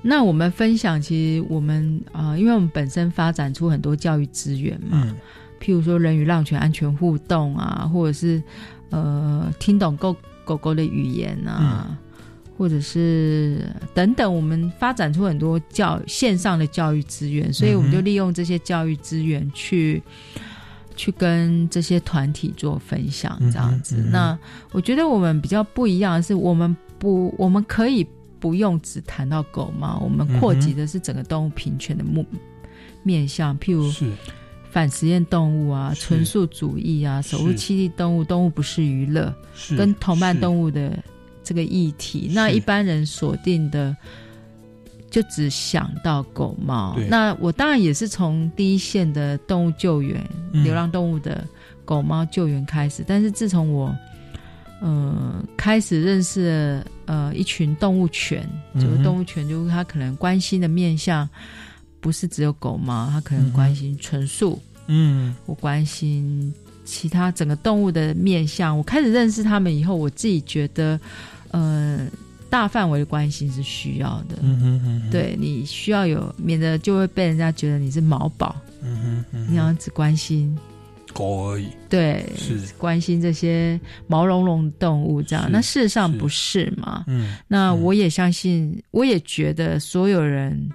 [0.02, 5.16] 那我们分享，其实我们啊、呃，因为我们本身发展出很多教育资源嘛，嗯、
[5.60, 8.40] 譬如说人与浪犬安全互动啊，或者是
[8.90, 11.86] 呃听懂狗狗狗的语言啊。
[11.90, 11.96] 嗯
[12.58, 20.02] 或者是等等，我们发展出很多教线上的教育资源，所以我们就利用这些教育资源去。
[20.96, 23.96] 去跟这些团体做分享，这样子。
[23.98, 24.38] 嗯嗯、那
[24.72, 28.04] 我觉得我们比较不一样的是，我们不，我们可以
[28.40, 32.26] 不用只谈到狗猫，我们扩及的是整个动物平权的目
[33.02, 33.92] 面向，譬如
[34.70, 39.32] 反实验动物啊、纯素主义啊、守护栖地动物、动物不是娱乐，
[39.76, 40.98] 跟同伴动物的
[41.44, 42.30] 这个议题。
[42.32, 43.96] 那一般人锁定的。
[45.10, 46.96] 就只想到狗猫。
[47.08, 50.64] 那我当然也是从第一线的动物救援、嗯。
[50.64, 51.46] 流浪动物的
[51.84, 53.94] 狗猫救援开始，但是自从我
[54.80, 61.28] 呃开始认识了呃一群动物犬，就是动物犬，就是它可能关心的面向
[62.00, 65.34] 不是只有狗猫，它可能关心纯素，嗯。
[65.46, 66.52] 我关心
[66.84, 68.76] 其他整个动物的面向。
[68.76, 71.00] 我开始认识他们以后，我自己觉得，
[71.50, 72.06] 呃，
[72.48, 74.36] 大范围的关心是需要的。
[74.42, 80.56] 嗯哼嗯哼，对你需要有，免得就会被人家觉得你是毛宝，嗯哼嗯哼，你要只关心。
[81.12, 82.60] 狗而已，对，是。
[82.76, 85.48] 关心这些毛茸茸的动物这样。
[85.50, 87.04] 那事实上不是嘛？
[87.06, 90.70] 嗯那我也相信，我也觉得所有人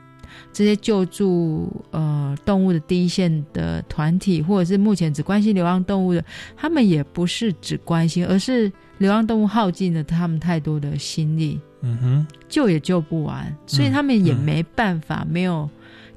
[0.52, 6.26] 这些救助呃动物的第一线的团体，或者是目前只关心流浪动物的，
[6.58, 15.68] 他们也不是只关心，而是流浪动物耗尽了他们太多的心力，嗯哼，救也救不完，所以他们也没办法，没有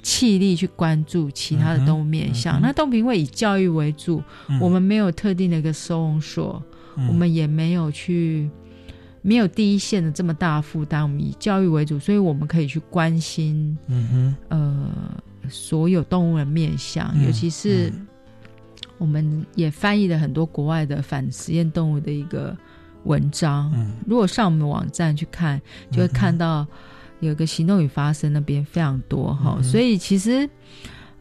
[0.03, 2.61] 气力去关注其他的动物面相。
[2.61, 4.61] 那动评会以教育为主，嗯。
[4.61, 6.63] 我们没有特定的一个收容所，
[6.97, 7.09] 嗯。
[7.09, 8.51] 我们也没有去
[9.23, 14.91] 没有第一线的这么大的负担，我们以教育为主，所以我们可以去关心嗯哼，呃
[15.49, 17.91] 所有动物的面相，嗯尤其是
[18.99, 22.57] 我们也翻译了很多国外的反实验动物的一个
[23.05, 23.71] 文章。
[23.75, 26.67] 嗯如果上我们网站去看，就会看到
[27.21, 30.49] 有一个行动与发生那边非常多哈、所以其实。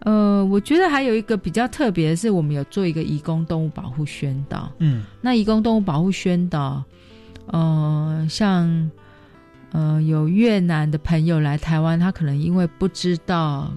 [0.05, 4.69] 呃，我觉得还有一个比较特别的是，我们有做一个移工动物保护宣导。
[4.79, 6.83] 嗯那移工动物保护宣导，
[7.45, 8.91] 呃，像
[9.71, 13.71] 呃有越南的朋友来台湾，他可能因为不知道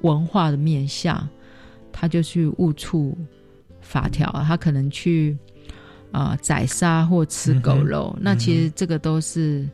[0.00, 1.28] 文化的面向，
[1.92, 3.16] 他就去误触
[3.80, 5.38] 法条，他可能去
[6.12, 9.68] 啊、呃宰杀或吃狗肉，那其实这个都是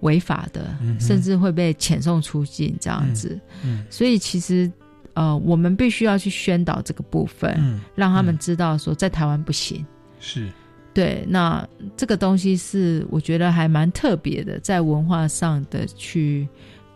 [0.00, 3.40] 违法的，嗯甚至会被遣送出境这样子。
[3.64, 4.70] 嗯所以其实
[5.14, 9.84] 呃，我们必须要去宣导这个部分，嗯让他们知道说在台湾不行。
[10.20, 10.48] 是
[10.94, 16.48] 对，那这个东西是我觉得还蛮特别的，在文化上的去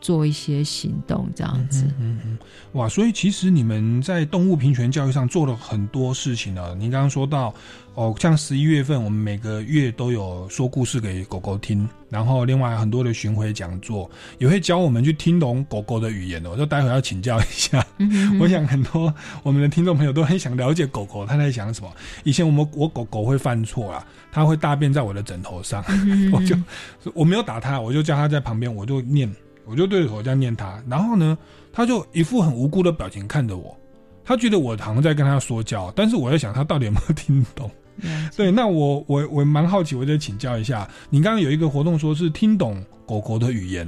[0.03, 1.85] 做一些行动，这样子。
[1.99, 2.39] 嗯嗯，
[2.73, 6.75] 哇，所以其实你们在动物平权教育上做了很多事情呢。
[6.77, 7.55] 您刚刚说到，
[7.95, 16.57] 哦，像十一月份我们每个月都有说故事给狗狗听，然后另外很多的巡回讲座也会教我们去听懂狗狗的语言哦。
[16.57, 21.89] 就待会要请教一下，嗯我想很多我们的听众朋友都很想了解狗狗它在想什么。
[22.25, 26.57] 以前我们我狗狗会犯错啦，它会大便在我的枕头上，嗯我就
[27.15, 29.33] 我没有打它，我就叫它在旁边，我就念。
[29.65, 31.37] 我就对着我这样念他，然后呢，
[31.73, 33.77] 他就一副很无辜的表情看着我，
[34.25, 37.71] 他觉得我好像在跟他说教，但是我在想他到底有没有听懂？
[38.37, 43.87] 对，那我我我蛮好奇，我再请教一下，你刚刚有一个活动说是听懂狗狗的语言，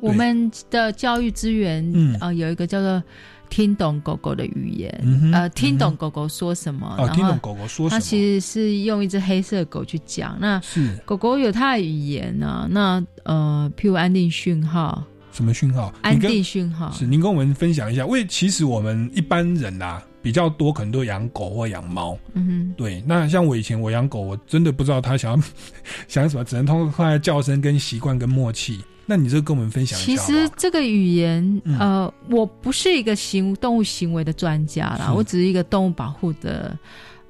[0.00, 2.16] 我们的教育资源，嗯。
[2.20, 3.02] 呃，有一个叫做
[3.48, 8.00] 听懂狗狗的语言，嗯呃，听懂狗狗说什么，哦，然后听懂狗狗说什么它？
[8.00, 15.92] 其实是用一只黑色狗去讲，那是狗狗有它的语言呢、那呃，譬如安定讯号、什么讯号？
[16.02, 22.18] 安定讯号，是您跟我们分享一下，因为其实我们一般人呐、比较多，可能都养狗或养猫。
[22.34, 25.42] 嗯对，那像我以前我养狗，我真的不知道它想要
[26.08, 28.80] 想什么，只能通过它的叫声、跟习惯、跟默契。
[29.08, 30.44] 那你这个跟我们分享其一下好不好？
[30.44, 31.78] 实这个语言，嗯。
[31.78, 36.76] 呃，我不是一个行动物行为的专家啦，我只是一个动物保护的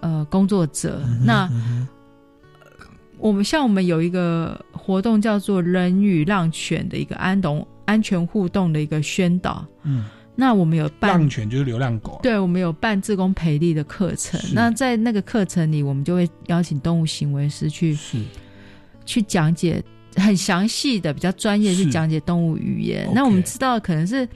[0.00, 1.02] 呃工作者。
[1.04, 1.86] 嗯那嗯
[3.18, 9.64] 我们像我们有一个活动叫做“人与浪犬”的一个安动安全互动的一个宣导。
[9.82, 14.40] 嗯，那我们有办浪犬就是流浪狗，对，我们有办自工培力的课程。
[14.52, 18.18] 那在那个课程里，我们就会邀请动物行为师去是。
[19.06, 19.80] 去讲解
[20.16, 23.09] 很详细的、比较专业去讲解动物语言。
[23.14, 24.29] 那我们知道，可能是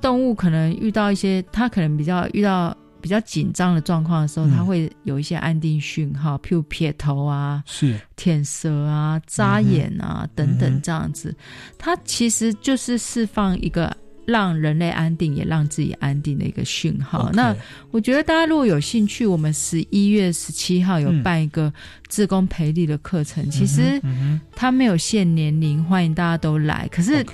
[0.00, 11.34] 动物可能遇到一些，它可能比较遇到比较紧张的状况的时候，嗯它会有一些安定讯号，譬如撇头啊、是舔舌啊、眨眼啊、等等这样子。
[11.78, 13.96] 它其实就是释放一个。
[14.24, 17.30] 让人类安定，也让自己安定的一个讯号。
[17.32, 17.54] 那
[17.90, 21.72] 我觉得大家如果有兴趣，我们十一月十七号有嗯办一个
[22.08, 23.50] 自工培力的课程。
[23.50, 26.88] 其实嗯它没有限年龄，欢迎大家都来。
[26.90, 27.24] 可是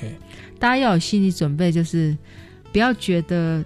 [0.59, 2.17] 大家要有心理准备，就是
[2.73, 3.65] 不要觉得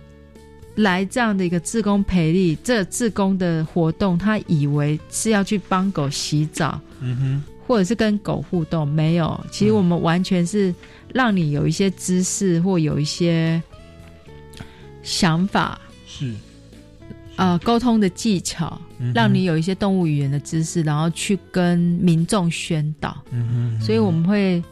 [0.77, 9.39] 来这样的一个自工培力，这自工的活动，他以为是要去帮狗洗澡，嗯哼，或者是跟狗互动，没有。
[9.51, 10.75] 其实我们完全是
[11.13, 13.63] 让你有一些知识或有一些
[15.03, 16.33] 想法，是
[17.37, 23.17] 呃，沟通的技巧，嗯让你有一些动物语言的知识，然后去跟民众宣导。
[23.31, 24.63] 嗯哼，所以我们会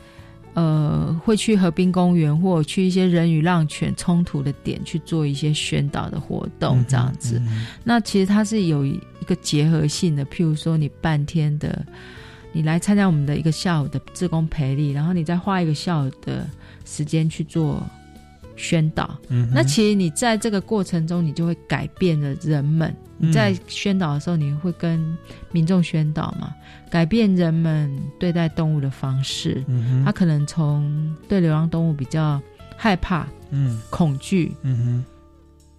[0.53, 7.41] 呃，会去河滨公园或者去一些人与浪犬冲突的点去做一些宣导的活动，这样子。
[7.83, 11.87] 那其实它是有一个结合性的，譬如说你半天的，
[12.53, 16.49] 你来参加我们的一个下午的自工培力，然后你再花一个下午的
[16.85, 17.83] 时间去做
[18.57, 19.17] 宣导。
[19.29, 22.95] 嗯那其实你在这个过程中，你就会改变了人们。
[23.23, 25.17] 你在宣导的时候，你会跟
[25.53, 26.55] 民众宣导嘛，
[26.91, 29.63] 改变人们对待动物的方式。
[29.67, 32.41] 嗯他可能从对流浪动物比较
[32.79, 35.05] 害怕、嗯恐惧，嗯哼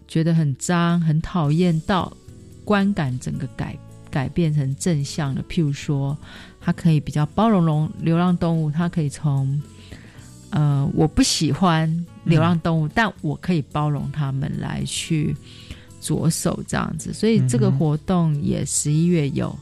[0.07, 2.15] 觉得很脏、很讨厌，到
[2.63, 3.75] 观感整个改
[4.11, 5.41] 改变成正向的。
[5.49, 6.15] 譬如说，
[6.61, 9.61] 他可以比较包容容流浪动物，他可以从
[10.51, 15.35] 呃我不喜欢流浪动物，但我可以包容他们来去
[15.99, 17.11] 着手这样子。
[17.11, 19.57] 所以这个活动也十一月有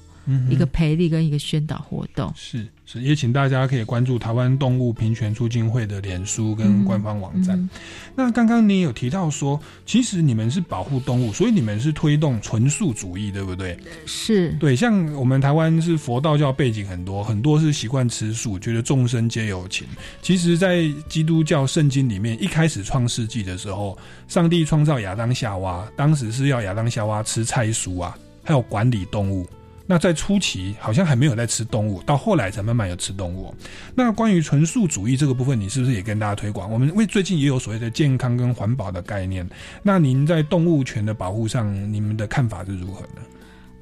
[0.50, 2.32] 一个培力跟一个宣导活动。
[2.36, 7.58] 是是，也请大家可以关注台湾动物平权促进会的脸书跟官方网站。
[7.58, 7.70] 嗯
[8.16, 13.78] 那刚刚你也有提到说，其实你们是保护动物，所以你们是推动纯素主义，对不对？
[14.06, 19.88] 是对，像我们台湾是佛道教背景很多，很多是习惯吃素，觉得众生皆有情。
[20.22, 29.48] 其实，在基督教圣经里面，一开始创世纪的时候，上帝创造亚当夏娃，当时是要亚当夏娃吃菜蔬啊，还有管理动物。
[29.92, 33.52] 那在初期好像还没有在吃动物，到后来才慢慢有吃动物。
[33.96, 36.72] 那关于纯素主义这个部分，你是不是也跟大家推广？
[36.72, 39.50] 我们为最近也有所谓的健康跟环保的概念。
[39.82, 43.22] 那您在动物权的保护上，你们的看法是如何呢？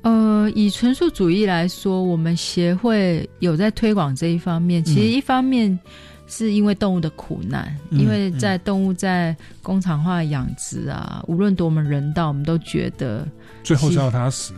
[0.04, 4.82] 呃，以纯素主义来说，我们协会有在推广这一方面。
[4.82, 5.78] 其实一方面
[6.26, 13.28] 是因为动物的苦难，嗯因为在动物在工厂化养殖啊，无论多么人道，我们都觉得，
[13.62, 14.54] 最后是要它死，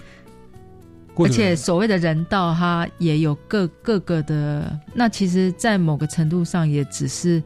[1.26, 4.80] 而且所谓的人道，它也有各各个的。
[4.94, 7.42] 那其实，在某个程度上，也只是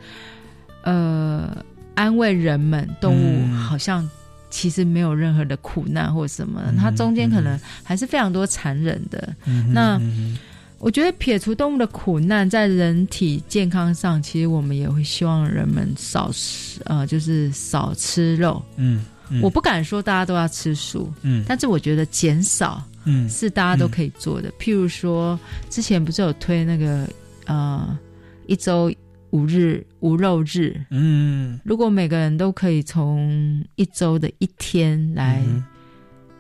[0.84, 1.58] 呃
[1.96, 4.10] 安慰人们，动物嗯好像。
[4.56, 9.36] 其实没有任何的苦难或什么，它中间可能还是非常多残忍的。
[9.46, 10.38] 嗯那嗯
[10.78, 18.64] 我觉得撇除动物的苦难，在人体健康上，其实我们也会希望人们少吃，呃，就是少吃肉。
[18.76, 23.28] 嗯，嗯我不敢说大家都要吃素，嗯但是我觉得减少，嗯。
[23.30, 24.52] 是大家都可以做的。
[24.60, 25.40] 譬如说，
[25.70, 27.08] 之前不是有推那个
[27.46, 27.98] 呃
[28.48, 28.94] 一周
[29.32, 31.60] 五日无肉日，嗯。
[31.64, 35.64] 如果每个人都可以从一周的一天来嗯。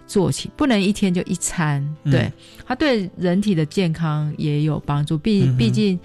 [0.06, 2.12] 做起，不能一天就一餐，嗯。
[2.12, 2.32] 对，
[2.68, 5.18] 它对人体的健康也有帮助。
[5.18, 5.98] 毕毕竟，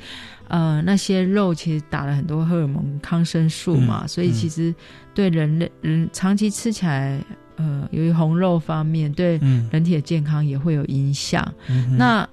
[0.47, 4.09] 呃，那些肉其实打了很多荷尔蒙、抗生素嘛，嗯。
[4.09, 4.75] 所以其实
[5.13, 7.23] 对人类人长期吃起来，
[7.59, 9.69] 呃，由于红肉方面对嗯。
[9.71, 11.47] 人体的健康也会有影响。
[11.69, 12.29] 嗯那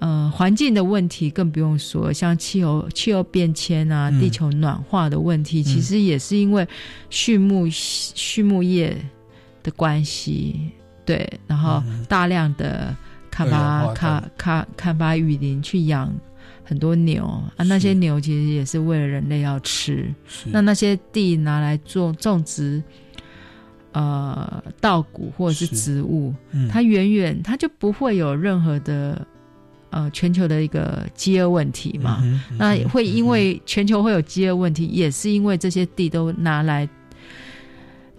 [0.00, 4.20] 呃，环境的问题更不用说，像气候气候变迁啊、嗯。
[4.20, 6.66] 地球暖化的问题，其实也是因为
[7.08, 8.96] 畜牧畜牧业
[9.62, 10.70] 的关系，
[11.06, 12.94] 对，然后大量的
[13.30, 16.12] 砍伐砍砍砍伐雨林去养
[16.64, 17.24] 很多牛
[17.56, 20.12] 啊，那些牛其实也是为了人类要吃，
[20.46, 22.82] 那那些地拿来做种植。
[23.94, 25.76] 呃，稻谷或者是是。
[25.76, 26.68] 植物，嗯。
[26.68, 29.26] 它远远它就不会有任何的
[29.90, 32.22] 呃全球的一个饥饿问题嘛。
[32.58, 36.88] 那会因为全球会有饥饿问题，也是因为这些地都拿来，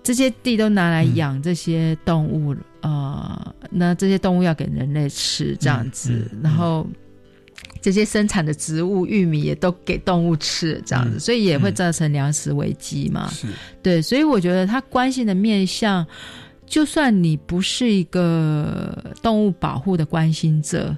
[0.02, 6.88] 这些地都拿来养这些动物，呃，那这些动物要给人类吃这样子，然后。
[7.86, 13.30] 这些生产的植物、玉米也都给动物吃，这样子，嗯所以也会嗯造成粮食危机嘛。
[13.30, 13.48] 是。
[13.84, 16.04] 对，所以我觉得他关心的面向，
[16.66, 20.98] 就算你不是一个动物保护的关心者，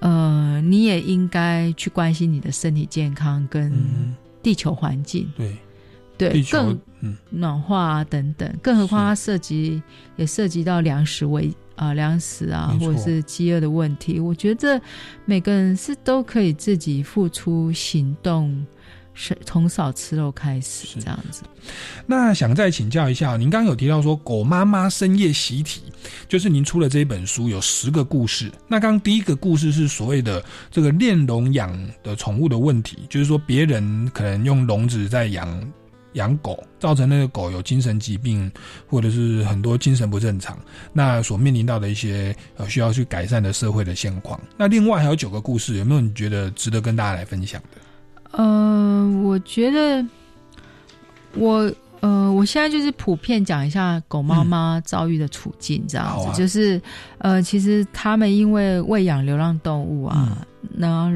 [0.00, 4.14] 呃，你也应该去关心你的身体健康跟嗯。
[4.42, 5.32] 地球环境。
[5.34, 5.56] 对。
[6.18, 7.16] 对更嗯。
[7.30, 9.82] 暖化啊等等，更何况它涉及
[10.16, 14.18] 也涉及到粮食危啊、粮食啊或者是饥饿的问题。
[14.20, 14.80] 我觉得
[15.24, 18.66] 每个人是都可以自己付出行动，
[19.14, 21.42] 是从少吃肉开始这样子。
[22.06, 25.82] 那想再请教一下，您刚刚有提到说狗妈妈深夜习题，
[26.28, 28.50] 就是您出了这一本书有十个故事。
[28.66, 35.72] 那刚刚第一个故事是所谓的这个练笼养的宠物的问题，就是说别人可能用笼子在养
[36.14, 38.50] 养狗，造成那个狗有精神疾病，
[38.86, 40.58] 或者是很多精神不正常，
[40.92, 44.40] 那所面临到的一些呃需要去改善的社会的现况。
[44.56, 47.80] 那另外还有九个故事，有没有你觉得值得跟大家来分享的？
[48.32, 50.02] 嗯、我觉得
[51.34, 56.80] 我呃，我现在就是普遍讲一下狗妈妈遭遇的处境，这样子，就是
[57.18, 60.44] 呃，其实他们因为喂养流浪动物啊，
[60.76, 61.10] 然后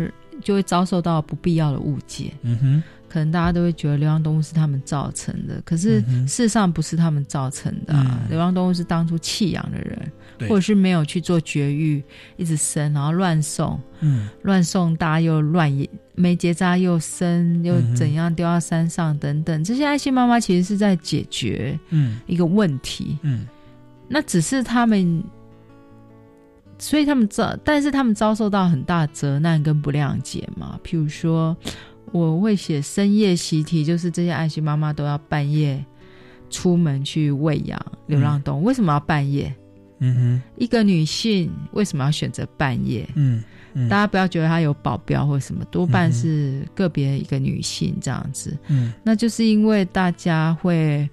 [0.45, 2.33] 就会遭受到不必要的误解。
[2.43, 2.83] 嗯哼，
[3.17, 8.21] 可能大家都会觉得流浪动物是他们造成的，可是事实上不是他们造成的、啊。
[8.25, 10.13] 嗯流浪动物是当初弃养的人，
[10.47, 12.05] 或者是没有去做绝育，
[12.37, 23.19] 一直生，然后乱送，嗯乱送大家又乱野没结扎又生又怎样丢到山上等等，这些爱心妈妈其实是在解决嗯一个问题。
[23.23, 23.47] 嗯
[24.09, 25.25] 那只是他们，
[26.79, 30.79] 所以他们遭，但是他们遭受到很大的责难跟不谅解嘛。
[30.85, 31.57] 譬如说，
[32.13, 35.85] 我会写深夜习题，就是这些爱心妈妈都要半夜
[36.51, 38.65] 出门去喂养流浪动物。
[38.65, 39.55] 为什么要半夜？
[39.99, 43.09] 嗯哼一个女性为什么要选择半夜？
[43.15, 43.43] 嗯
[43.73, 48.57] 嗯大家不要觉得她有保镖或什么，多半是个别一个女性这样子。
[48.69, 51.09] 嗯那就是因为大家会，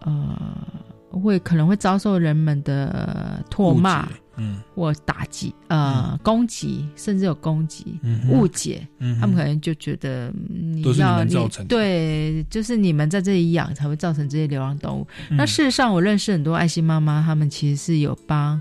[0.00, 0.66] 呃，
[1.10, 4.08] 会可能会遭受人们的唾骂
[4.38, 8.86] 嗯或打击，呃，攻击，甚至有攻击、嗯误解。
[8.98, 15.06] 嗯他们可能就觉得嗯你要们造成的对，就是你们在这里养才会造成这些流浪动物。
[15.30, 18.60] 嗯那事实上，我认识很多爱心妈妈，他们其实是有帮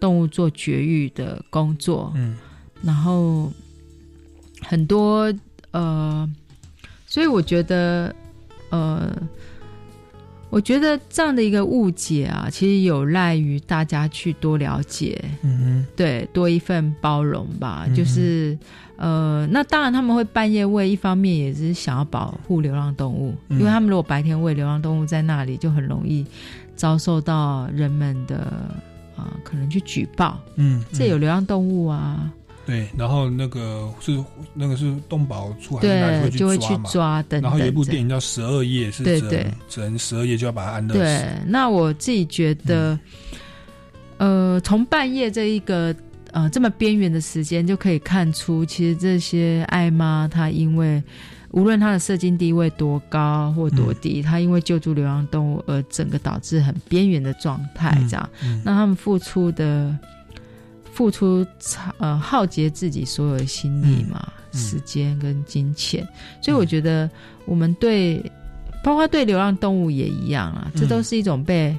[0.00, 2.12] 动物做绝育的工作。
[2.16, 2.36] 嗯
[2.80, 3.52] 然后
[4.62, 5.32] 很多
[5.72, 6.28] 呃，
[7.06, 8.14] 所以我觉得
[8.70, 9.10] 呃，
[10.50, 17.84] 我觉得这样的一个误解啊，其实有赖于大家去多了解，嗯哼对，多一份包容吧。
[17.86, 18.56] 嗯就是
[18.96, 26.24] 呃，那当然他们会半夜喂，一方面也是想要保护流浪动物，嗯因为他们如果白天喂流浪动物在那里，就很容易
[26.74, 28.52] 遭受到人们的
[29.16, 32.32] 啊、可能去举报，嗯，这有流浪动物啊。
[32.68, 37.42] 对，然后那个是那个是动保处还是哪里对，就会去抓等等。
[37.42, 41.00] 然后有一部电影叫《十二夜》，是只能对对只能十二夜就要把它安乐死。
[41.00, 42.98] 对，那我自己觉得，
[44.18, 45.96] 呃，从半夜这一个
[46.32, 51.02] 呃这么边缘的时间，就可以看出，其实这些爱妈她因为
[51.52, 59.98] 无论她的社经地位多高或多低，她因为救助流浪动物而整个导致很边缘的状态，这样，嗯那他们付出的。
[60.98, 61.46] 付出
[61.98, 66.04] 呃耗竭自己所有的心力嘛，嗯时间跟金钱，
[66.42, 67.08] 所以我觉得
[67.46, 68.20] 我们对，
[68.82, 71.76] 包括对流浪动物也一样啊，这嗯都是一种被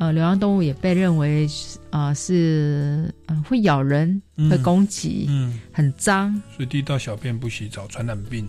[0.00, 1.46] 呃流浪动物也被认为
[1.90, 4.50] 啊、呃是呃会咬人、嗯。
[4.50, 8.48] 会攻击、嗯，很脏，随地大小便不洗澡，传染病。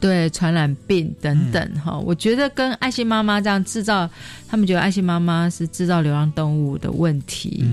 [0.00, 4.08] 对传染病等等哈、我觉得跟爱心妈妈这样制造，
[4.48, 7.64] 他们觉得爱心妈妈是制造流浪动物的问题。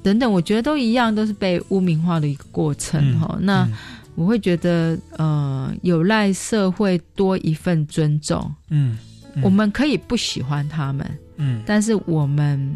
[0.00, 3.68] 嗯等等，我觉得都一样，都是被污名化的一个过程嗯哈、那、
[4.14, 8.52] 我会觉得，呃，有赖社会多一份尊重。
[8.70, 8.96] 嗯，
[9.34, 12.72] 嗯我们可以不喜欢他们，嗯但是我们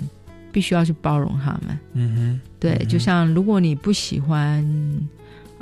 [0.52, 1.78] 必须要去包容他们。
[1.94, 4.64] 嗯哼，对，嗯就像如果你不喜欢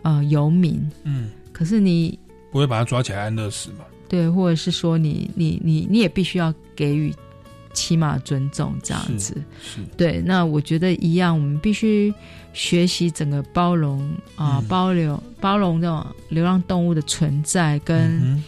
[0.02, 2.18] 呃游民，嗯，可是你
[2.50, 3.84] 不会把他抓起来安乐死嘛？
[4.08, 7.14] 对，或者是说你你你你也必须要给予
[7.72, 9.34] 起码尊重这样子。
[9.62, 12.12] 是，对，那我觉得一样，我们必须
[12.52, 14.00] 学习整个包容
[14.36, 14.64] 啊、嗯。
[14.68, 18.42] 包容包容这种流浪动物的存在，跟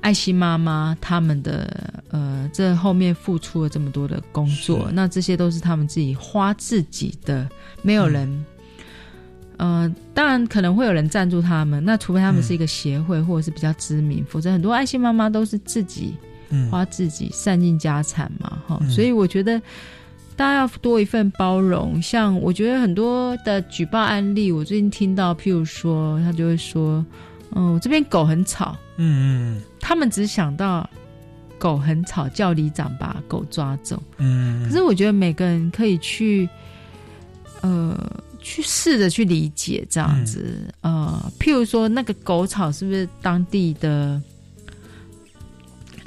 [0.00, 7.48] 爱心妈妈他们的呃，这后面付出了这么多的工作，那这些都是他们自己花自己的，
[7.82, 8.28] 没有人。
[8.28, 8.44] 嗯。
[9.58, 12.42] 呃，当然可能会有人赞助他们，那除非他们嗯。
[12.42, 16.28] 是一个协会或者是比较知名，否则很多爱心妈妈都是自己嗯
[16.70, 18.90] 花自己散尽家产嘛，哈、嗯。
[18.90, 19.60] 所以我觉得
[20.36, 22.00] 大家要多一份包容。
[22.00, 27.04] 像我觉得很多的举报案例，我最近听到，譬如说，他就会说，
[27.54, 30.88] 嗯，我这边狗很吵，嗯嗯他们只想到
[31.58, 34.02] 狗很吵，叫里长把狗抓走。
[34.18, 36.48] 嗯，可是我觉得每个人可以去，
[37.60, 37.96] 呃，
[38.40, 44.20] 去试着去理解这样子，呃，譬如说那个狗吵是不是当地的，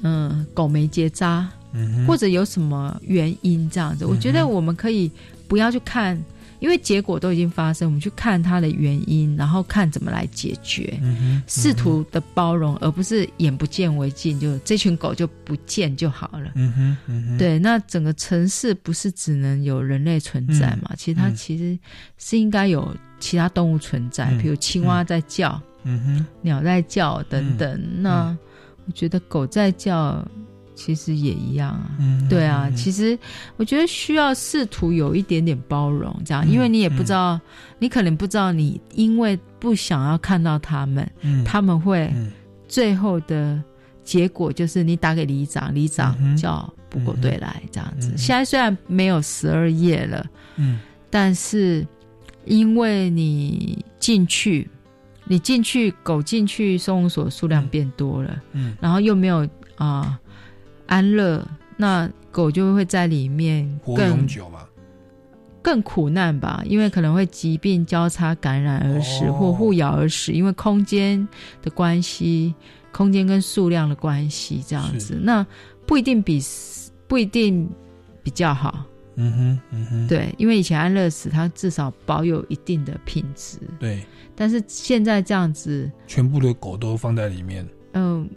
[0.04, 4.06] 嗯、狗没结扎，嗯或者有什么原因这样子？
[4.06, 5.12] 我觉得我们可以
[5.48, 6.22] 不要去看，
[6.60, 10.98] 因为结果都已经发生，我们去看它的原因，然后看怎么来解决。
[11.02, 16.52] 嗯试图的包容，而不是眼不见为净，就这群狗就不见就好了。
[16.56, 20.91] 嗯哼嗯哼，对，那整个城市不是只能有人类存在嘛？
[20.98, 21.78] 其实它嗯其实
[22.18, 28.02] 是应该有其他动物存在，嗯比如青蛙在叫、嗯哼，鸟在叫等等。
[28.02, 28.36] 那
[28.86, 30.25] 我觉得狗在叫。
[30.77, 33.17] 其实也一样啊，嗯对啊，嗯其实
[33.55, 37.39] 我觉得需要试图有一点点包容，这样，嗯因为你也不知道，
[37.79, 41.45] 你可能不知道，你因为不想要看到他们，嗯。
[41.45, 42.29] 他们会嗯。
[42.67, 43.63] 最后的
[44.03, 48.13] 结果就是你打给里长，里长叫捕狗队来这样子。
[48.17, 50.25] 现在虽然没有十二夜了，
[50.57, 50.81] 嗯。
[51.09, 51.88] 但是
[52.43, 54.69] 因为你进去
[55.28, 60.19] 你进去狗进去收容所数量变多了，嗯，然后又没有啊、
[60.86, 61.45] 安乐，
[61.78, 64.59] 那狗就会在里面活更永久嘛，
[65.61, 69.34] 更苦难吧，因为可能会疾病交叉感染而死，哦。
[69.34, 71.28] 或互咬而死，因为空间
[71.61, 72.53] 的关系，
[72.91, 75.45] 空间跟数量的关系这样子，那
[75.88, 76.39] 不一定比
[77.07, 77.67] 不一定
[78.21, 78.86] 比较好。
[79.16, 84.03] 嗯哼，嗯哼，对，因为以前安乐死它至少保有一定的品质，对，
[84.36, 88.30] 但是现在这样子，全部的狗都放在里面，嗯、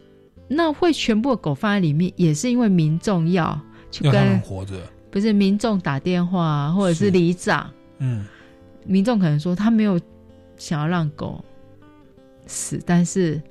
[0.46, 3.60] 那会全部的狗放在里面，也是因为民众要
[3.90, 8.24] 去跟活着，不是民众打电话啊或者是是里长，嗯，
[8.86, 10.00] 民众可能说他没有
[10.56, 11.44] 想要让狗
[12.46, 13.42] 死，但是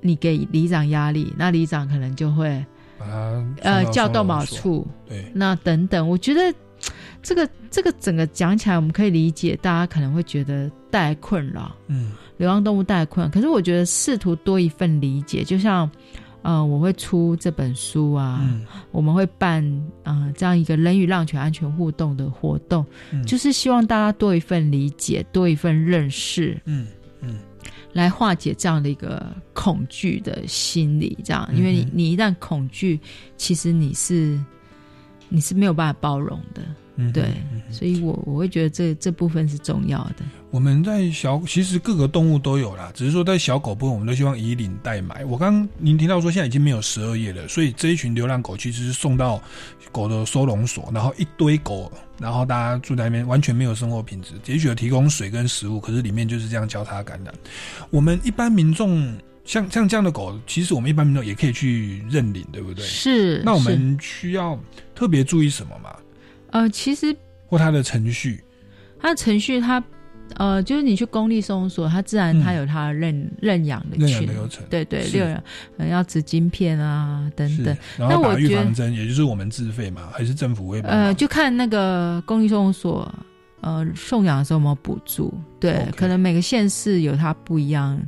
[0.00, 2.64] 你给里长压力，那里长可能就会
[2.98, 6.52] 把它呃叫动保处，对，那等等，我觉得
[7.22, 13.30] 这个这个整个讲起来，我们可以理解，大家可能会觉得带来困扰，嗯，流浪动物带来困扰。
[13.30, 15.90] 可是我觉得试图多一份理解，就像
[16.42, 18.64] 呃，我会出这本书啊，嗯。
[18.92, 19.62] 我们会办
[20.04, 23.24] 呃这样一个人与浪犬安全互动的活动，嗯。
[23.26, 26.86] 就是希望大家多一份理解，多一份认识，嗯嗯，
[27.92, 33.00] 来化解这样的一个恐惧的心理，这样，因为你你一旦恐惧，
[33.36, 34.38] 其实你是
[35.28, 36.62] 你是没有办法包容的，
[37.00, 37.22] 嗯对
[37.52, 40.16] 嗯，所以我我会觉得这这部分是重要的。
[40.50, 45.24] 我们在小，其实各个动物都有啦，只是说在小狗部分，我们都希望以领代买。
[45.24, 49.40] 我刚刚您提到说现在已经没有十二页了，所以这一群流浪狗其实是送到
[49.92, 57.32] 狗的收容所，然后一堆狗，然后大家住在那边完全没有生活品质，也许有提供水跟食物，可是里面就是这样交叉感染。
[57.90, 62.84] 我们一般民众像像这样的狗，其实我们一般民众也可以去认领，对不对？
[62.84, 64.58] 是那我们需要
[64.94, 65.94] 特别注意什么吗？
[66.50, 67.14] 呃，其实
[67.46, 68.42] 或它的程序？
[69.00, 69.82] 它的程序它。
[70.36, 75.42] 呃，就是你去公立收容所，它自然它有它认、认养的嗯认养群的流程对对，是认养
[75.78, 77.74] 呃要植晶片啊等等。
[77.96, 81.00] 然后打预那我觉得防针，也就是我们自费嘛，还是政府会帮忙？
[81.00, 83.10] 呃，就看那个公立收容所，
[83.62, 85.32] 呃，送养的时候有没有补助？
[85.58, 87.98] 对 OK 可能每个县市有它不一样。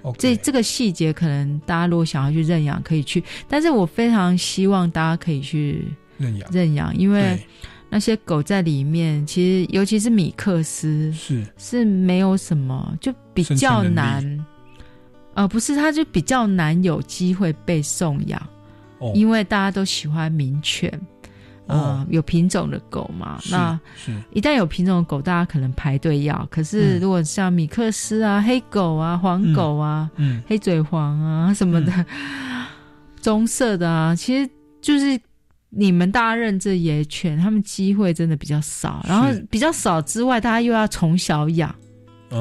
[0.00, 5.84] OK 这这个细节可能大家如果想要去认养，可以去，但是我非常希望大家可以去
[6.16, 7.46] 认养认养，因为对
[7.96, 14.46] 那些狗在里面，其实尤其是米克斯是是没有什么，就比较难。
[15.32, 18.38] 呃，不是，它就比较难有机会被送养，
[18.98, 20.92] 哦因为大家都喜欢名犬，
[21.68, 23.40] 呃，哦有品种的狗嘛。
[23.50, 26.46] 那是一旦有品种的狗，大家可能排队要。
[26.50, 32.04] 可是嗯如果像米克斯啊、黑狗啊、黄狗啊、嗯黑嘴黄啊什么的，
[33.22, 34.50] 棕色的啊，其实
[34.82, 35.18] 就是
[35.76, 39.04] 你们大家认这野犬，他们机会真的比较少。
[39.06, 41.74] 然后比较少之外，大家又要从小养，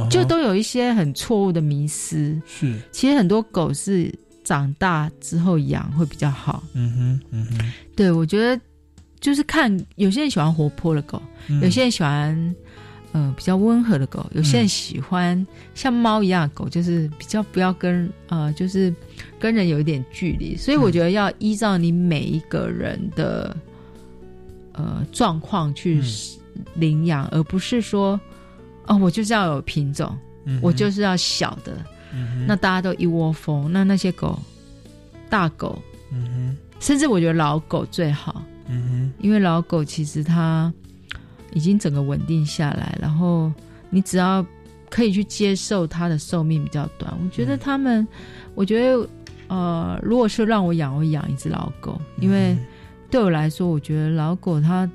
[0.09, 2.41] 就都有一些很错误的迷思。
[2.45, 4.09] 是其实很多狗是
[4.43, 6.63] 长大之后养会比较好。
[6.73, 8.59] 嗯哼嗯哼，对，我觉得
[9.19, 12.55] 就是看有些人喜欢活泼的狗，嗯有些人喜欢
[13.16, 14.68] 呃比较温和的狗，有些人嗯。
[14.68, 18.93] 喜欢像猫一样的狗，就是比较不要跟呃就是
[19.39, 20.57] 跟人有一点距离。
[20.57, 23.55] 所以我觉得要依照你每一个人的
[24.74, 26.01] 呃状况去
[26.74, 28.20] 领养，而不是说
[28.88, 30.13] 哦我就是要有品种，
[30.43, 31.78] 嗯我就是要小的，
[32.13, 34.38] 嗯那大家都一窝蜂，那那些狗
[35.30, 35.82] 大狗。
[36.11, 38.43] 嗯甚至我觉得老狗最好，
[39.20, 40.72] 因为老狗其实它
[41.56, 43.51] 已经整个稳定下来，然后
[43.89, 44.45] 你只要
[44.89, 47.12] 可以去接受它的寿命比较短。
[47.24, 48.08] 我觉嗯得他们，
[48.53, 49.10] 我觉得
[49.47, 52.60] 呃，如果是让我养，我会养一只老狗，因为嗯
[53.10, 54.89] 对我来说，我觉得老狗它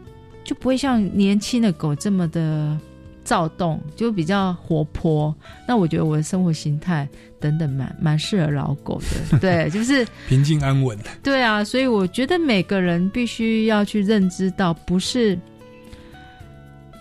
[0.45, 2.77] 就不会像年轻的狗这么的
[3.25, 5.35] 躁动，就比较活泼。
[5.67, 7.09] 那我觉得我的生活形态
[7.39, 9.01] 等等蛮蛮适合老狗
[9.31, 10.07] 的， 对，就是。
[10.29, 15.39] 平静安稳，对啊，所以我觉得每个人必须要去认知到，不是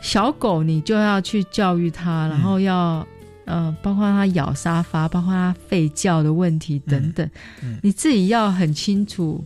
[0.01, 3.05] 小狗你就要去教育它，然后要
[3.45, 7.29] 呃，包括它咬沙发，包括它吠叫的问题等等，
[7.61, 7.77] 嗯。
[7.81, 9.43] 你自己要很清楚，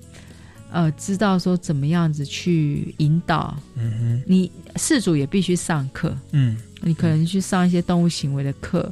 [0.72, 3.56] 呃，知道说怎么样子去引导。
[3.76, 6.58] 嗯你事主也必须上课，嗯。
[6.82, 8.91] 你可能去上一些动物行为的课，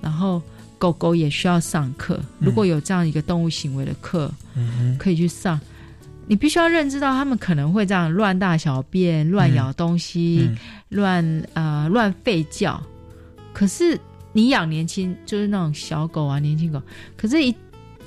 [0.00, 0.42] 然后
[0.78, 2.20] 狗狗也需要上课。
[2.40, 5.58] 如果有这样一个动物行为的课，嗯可以去上。
[6.30, 10.56] 你必须要认知到，他们可能会这样乱大小便、乱咬东西、嗯
[10.90, 12.80] 乱呃乱吠叫。
[13.52, 13.98] 可是
[14.32, 16.80] 你养年轻，就是那种小狗啊、年轻狗，
[17.16, 17.52] 可是一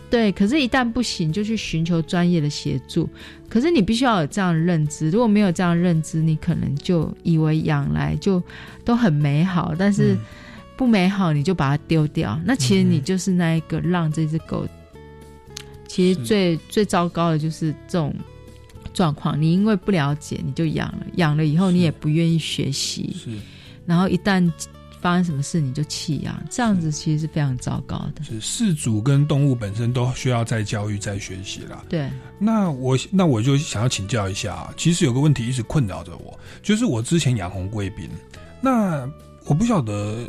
[0.10, 3.10] 对，可是一旦不行，就去寻求专业的协助。
[3.50, 8.42] 可是你必须要有这样的认知，如果没有这样的认知，你可能就以为养来就
[8.86, 10.18] 都很美好，但是
[10.78, 12.40] 不美好，你就把它丢掉。
[12.46, 14.66] 那其实你就是那一个让这只狗，
[15.94, 18.12] 其实最最糟糕的就是这种
[18.96, 19.40] 状况。
[19.40, 23.30] 你因为不了解，你就养了，养了以后你也不愿意学习，是，
[23.86, 24.52] 然后一旦
[25.00, 28.24] 发生什么事你就弃养，这样子其实是非常糟糕的。
[28.24, 31.86] 是事主跟动物本身都需要再教育、再学习啦。
[31.88, 38.10] 对，那我那我就想要请教一下啊，其实有个问题一直困扰着我，就是我之前养红贵宾，
[38.60, 39.08] 那
[39.46, 40.26] 我不晓得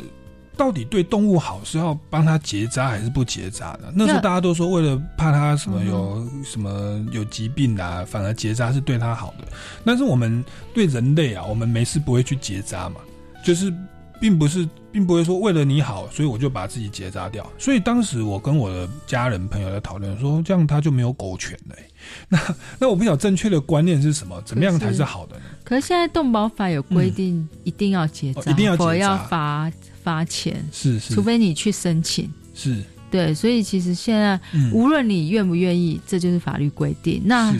[0.57, 3.91] 到底对动物好是要帮它结扎还是不结扎呢？
[3.93, 9.47] 那时候大家都说为了怕它什么有什么有疾病啊，反而结扎是对它好的。
[9.85, 10.43] 但是我们
[10.73, 12.95] 对人类啊，我们没事不会去结扎嘛，
[13.43, 13.73] 就是
[14.19, 17.45] 并不是并不会说为了你好，所以我就把自己结扎掉。
[17.57, 21.89] 所以当时我跟我的家人朋友在讨论说，这样它就没有狗权了、欸。
[22.29, 22.39] 那
[22.79, 25.41] 那我不晓得正确的观念是什么，怎么样才是好的呢？
[25.63, 29.71] 可是现在动保法有规定，一定要结扎、哦一定要结扎要罚
[30.05, 32.31] 罚钱，是是，除非你去申请。
[32.53, 32.83] 是。
[33.09, 34.71] 对，所以其实现在、嗯。
[34.71, 37.21] 无论你愿不愿意，这就是法律规定。
[37.25, 37.51] 那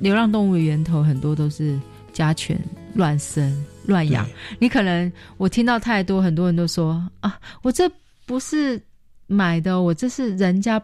[0.00, 1.78] 流浪动物的源头很多都是
[2.12, 2.58] 家犬
[2.94, 4.26] 乱生乱养，
[4.58, 7.90] 你可能我听到太多，很多人都说啊，我这
[8.24, 8.80] 不是
[9.26, 10.80] 买的哦，我这是人家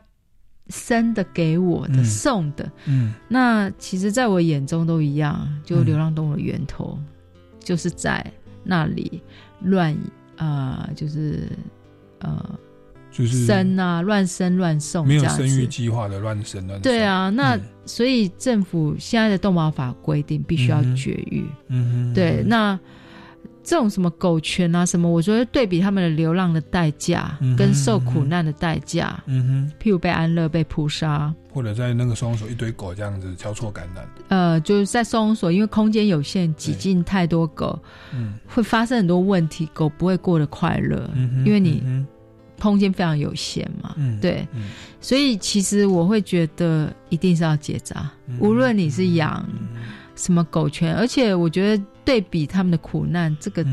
[0.70, 2.04] 生的给我的、嗯。
[2.04, 2.70] 送的。
[2.86, 3.14] 嗯。
[3.28, 6.98] 那其实，在我眼中都一样，就流浪动物的源头、
[7.60, 8.24] 就是在
[8.64, 9.22] 那里
[9.60, 9.96] 乱
[10.36, 11.48] 呃，就是
[12.20, 12.58] 呃
[13.10, 21.44] 就是生啊，乱生乱送没有生育计划的乱生乱对啊，那、嗯所以政府现在的动保法规定必须要绝育。
[21.68, 22.14] 嗯哼。
[22.14, 22.80] 对，那
[23.64, 29.72] 这种什么狗权啊什么，我觉得对比他们的流浪的代价、嗯跟受苦难的代价，嗯哼。
[29.82, 37.78] 譬如被安乐、被扑杀，或者在那个收容所一堆狗这样子交错感染，呃，就是在收容所，因为空间有限，挤进太多狗，
[38.14, 38.34] 嗯。
[38.46, 42.06] 会发生很多问题，狗不会过得快乐，嗯哼因为你嗯
[42.60, 43.94] 空间非常有限嘛。
[43.96, 44.70] 嗯对，嗯。
[45.00, 49.46] 所以其实我会觉得一定是要结扎，嗯无论你是养
[50.16, 53.64] 什么狗圈，而且我觉得对比他们的苦难，这个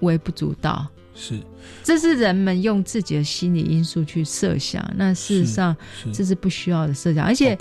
[0.00, 0.86] 微不足道。
[1.14, 1.38] 是。
[1.82, 6.12] 这是人们用自己的心理因素去设想，那事实上是。
[6.12, 7.58] 这是不需要的设想，而且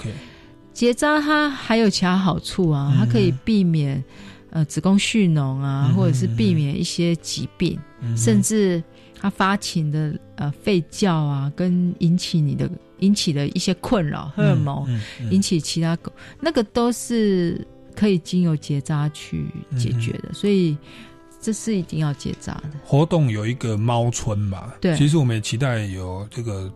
[0.72, 4.04] 结扎它还有其他好处啊，它可以避免
[4.52, 8.84] 呃子宫蓄脓啊，嗯或者是避免一些疾病，嗯甚至
[9.20, 14.88] 它发情的呃吠叫啊，跟引起你的引起的一些困扰，荷尔蒙、
[15.32, 17.66] 引起其他狗，那个都是
[17.98, 20.78] 可以经由结扎去解决嗯的，所以
[21.42, 22.70] 这是一定要结扎的。
[22.86, 26.72] 活动有一个猫村嘛，对其实我们也期待有这个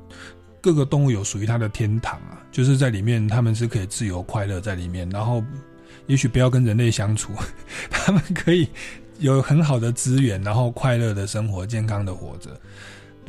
[0.59, 5.43] 各个动物有属于它的天堂啊，就是在里面他们是可以自由快乐在里面，然后
[6.07, 7.31] 也许不要跟人类相处，
[7.91, 8.67] 他们可以
[9.19, 12.49] 有很好的资源，然后快乐的生活，健康的活着。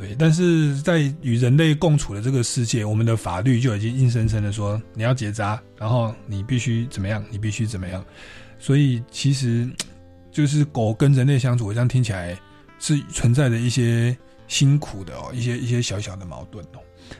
[0.03, 8.03] 对，但是在与人类共处的这个世界，我们的法律就已经硬生生的说你要结扎，然后你必须怎么样，你必须怎么样。
[8.59, 9.65] 所以其实
[10.29, 12.37] 就是狗跟人类相处，这样听起来
[12.79, 14.15] 是存在着一些
[14.49, 16.79] 辛苦的哦，一些一些小小的矛盾哦。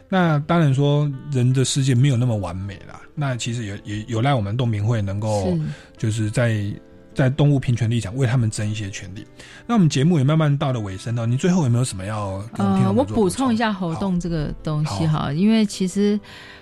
[0.09, 5.57] 那当然说人的世界没有那么完美啦，那其实也也有赖我们动明会能够
[5.97, 6.65] 就是在
[7.13, 9.25] 在动物平权立场为他们争一些权利。
[9.65, 16.19] 那我们节目也慢慢到了尾声了，你最后有没有什么要跟我们呃，我补充一下猴洞这个东西哈，因为其实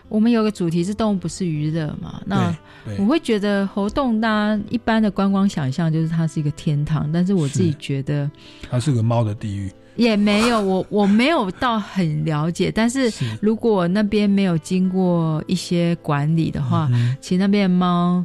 [0.10, 2.56] 我们有个主题是动物不是娱乐嘛，那
[3.00, 7.78] 我会觉得猴洞大家一般的观光想象就是它是一个天堂，但是我自己是。
[7.80, 8.30] 觉得
[8.70, 18.24] 它是个猫的地狱，也没有， 我我没有到很了解，但是如果那边没有经过一些管理的话，嗯其实那边的猫。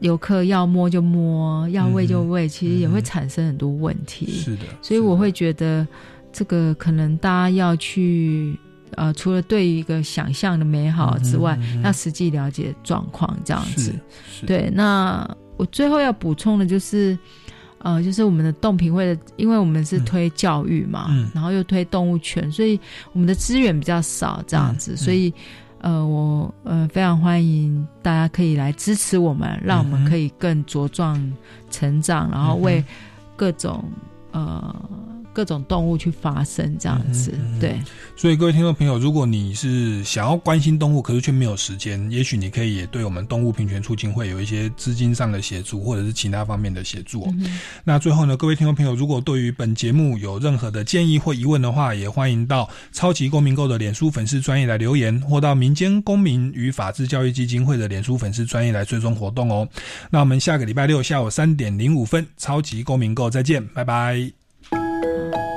[0.00, 4.26] 游客要摸就摸，要喂就喂，其实也会嗯产生很多问题。
[4.30, 5.86] 是的，所以我会觉得
[6.32, 8.58] 这个可能大家要去
[8.92, 13.94] 呃，除了对于一个想象的美好之外，嗯哼嗯要实际了解状况这样子。
[14.46, 17.18] 对，那我最后要补充的就是。
[17.80, 22.78] 呃，就是我们的动评会的，因为我们是推教育嘛，嗯然后又推动物权，所以
[23.12, 25.32] 我们的资源比较少，这样嗯子，所以
[25.80, 31.32] 呃，我呃非常欢迎大家可以来支持我们，让我们可以更茁壮
[31.70, 32.84] 成长，然后为
[33.36, 33.84] 各种
[34.32, 34.74] 呃
[35.38, 37.80] 各种动物去发声，这样子，嗯对。
[38.16, 47.32] 所以各位听众朋友，如果你是想要关心动物，可是却没有时间，也许你可以也对我们动物平权促进会有一些资金上的协助，或者是其他方面的协助、哦。
[47.84, 59.68] 那最后呢，各位听众朋友，如果对于本节目有任何的建议或疑问的话，也欢迎到超级公民购的脸书粉丝专业来留言，或到民间公民与法治教育基金会的脸书粉丝专业来追踪活动哦。
[60.10, 64.47] 那我们下个礼拜六下午三点零五分，超级公民购再见，拜拜。
[64.70, 65.47] Thank you.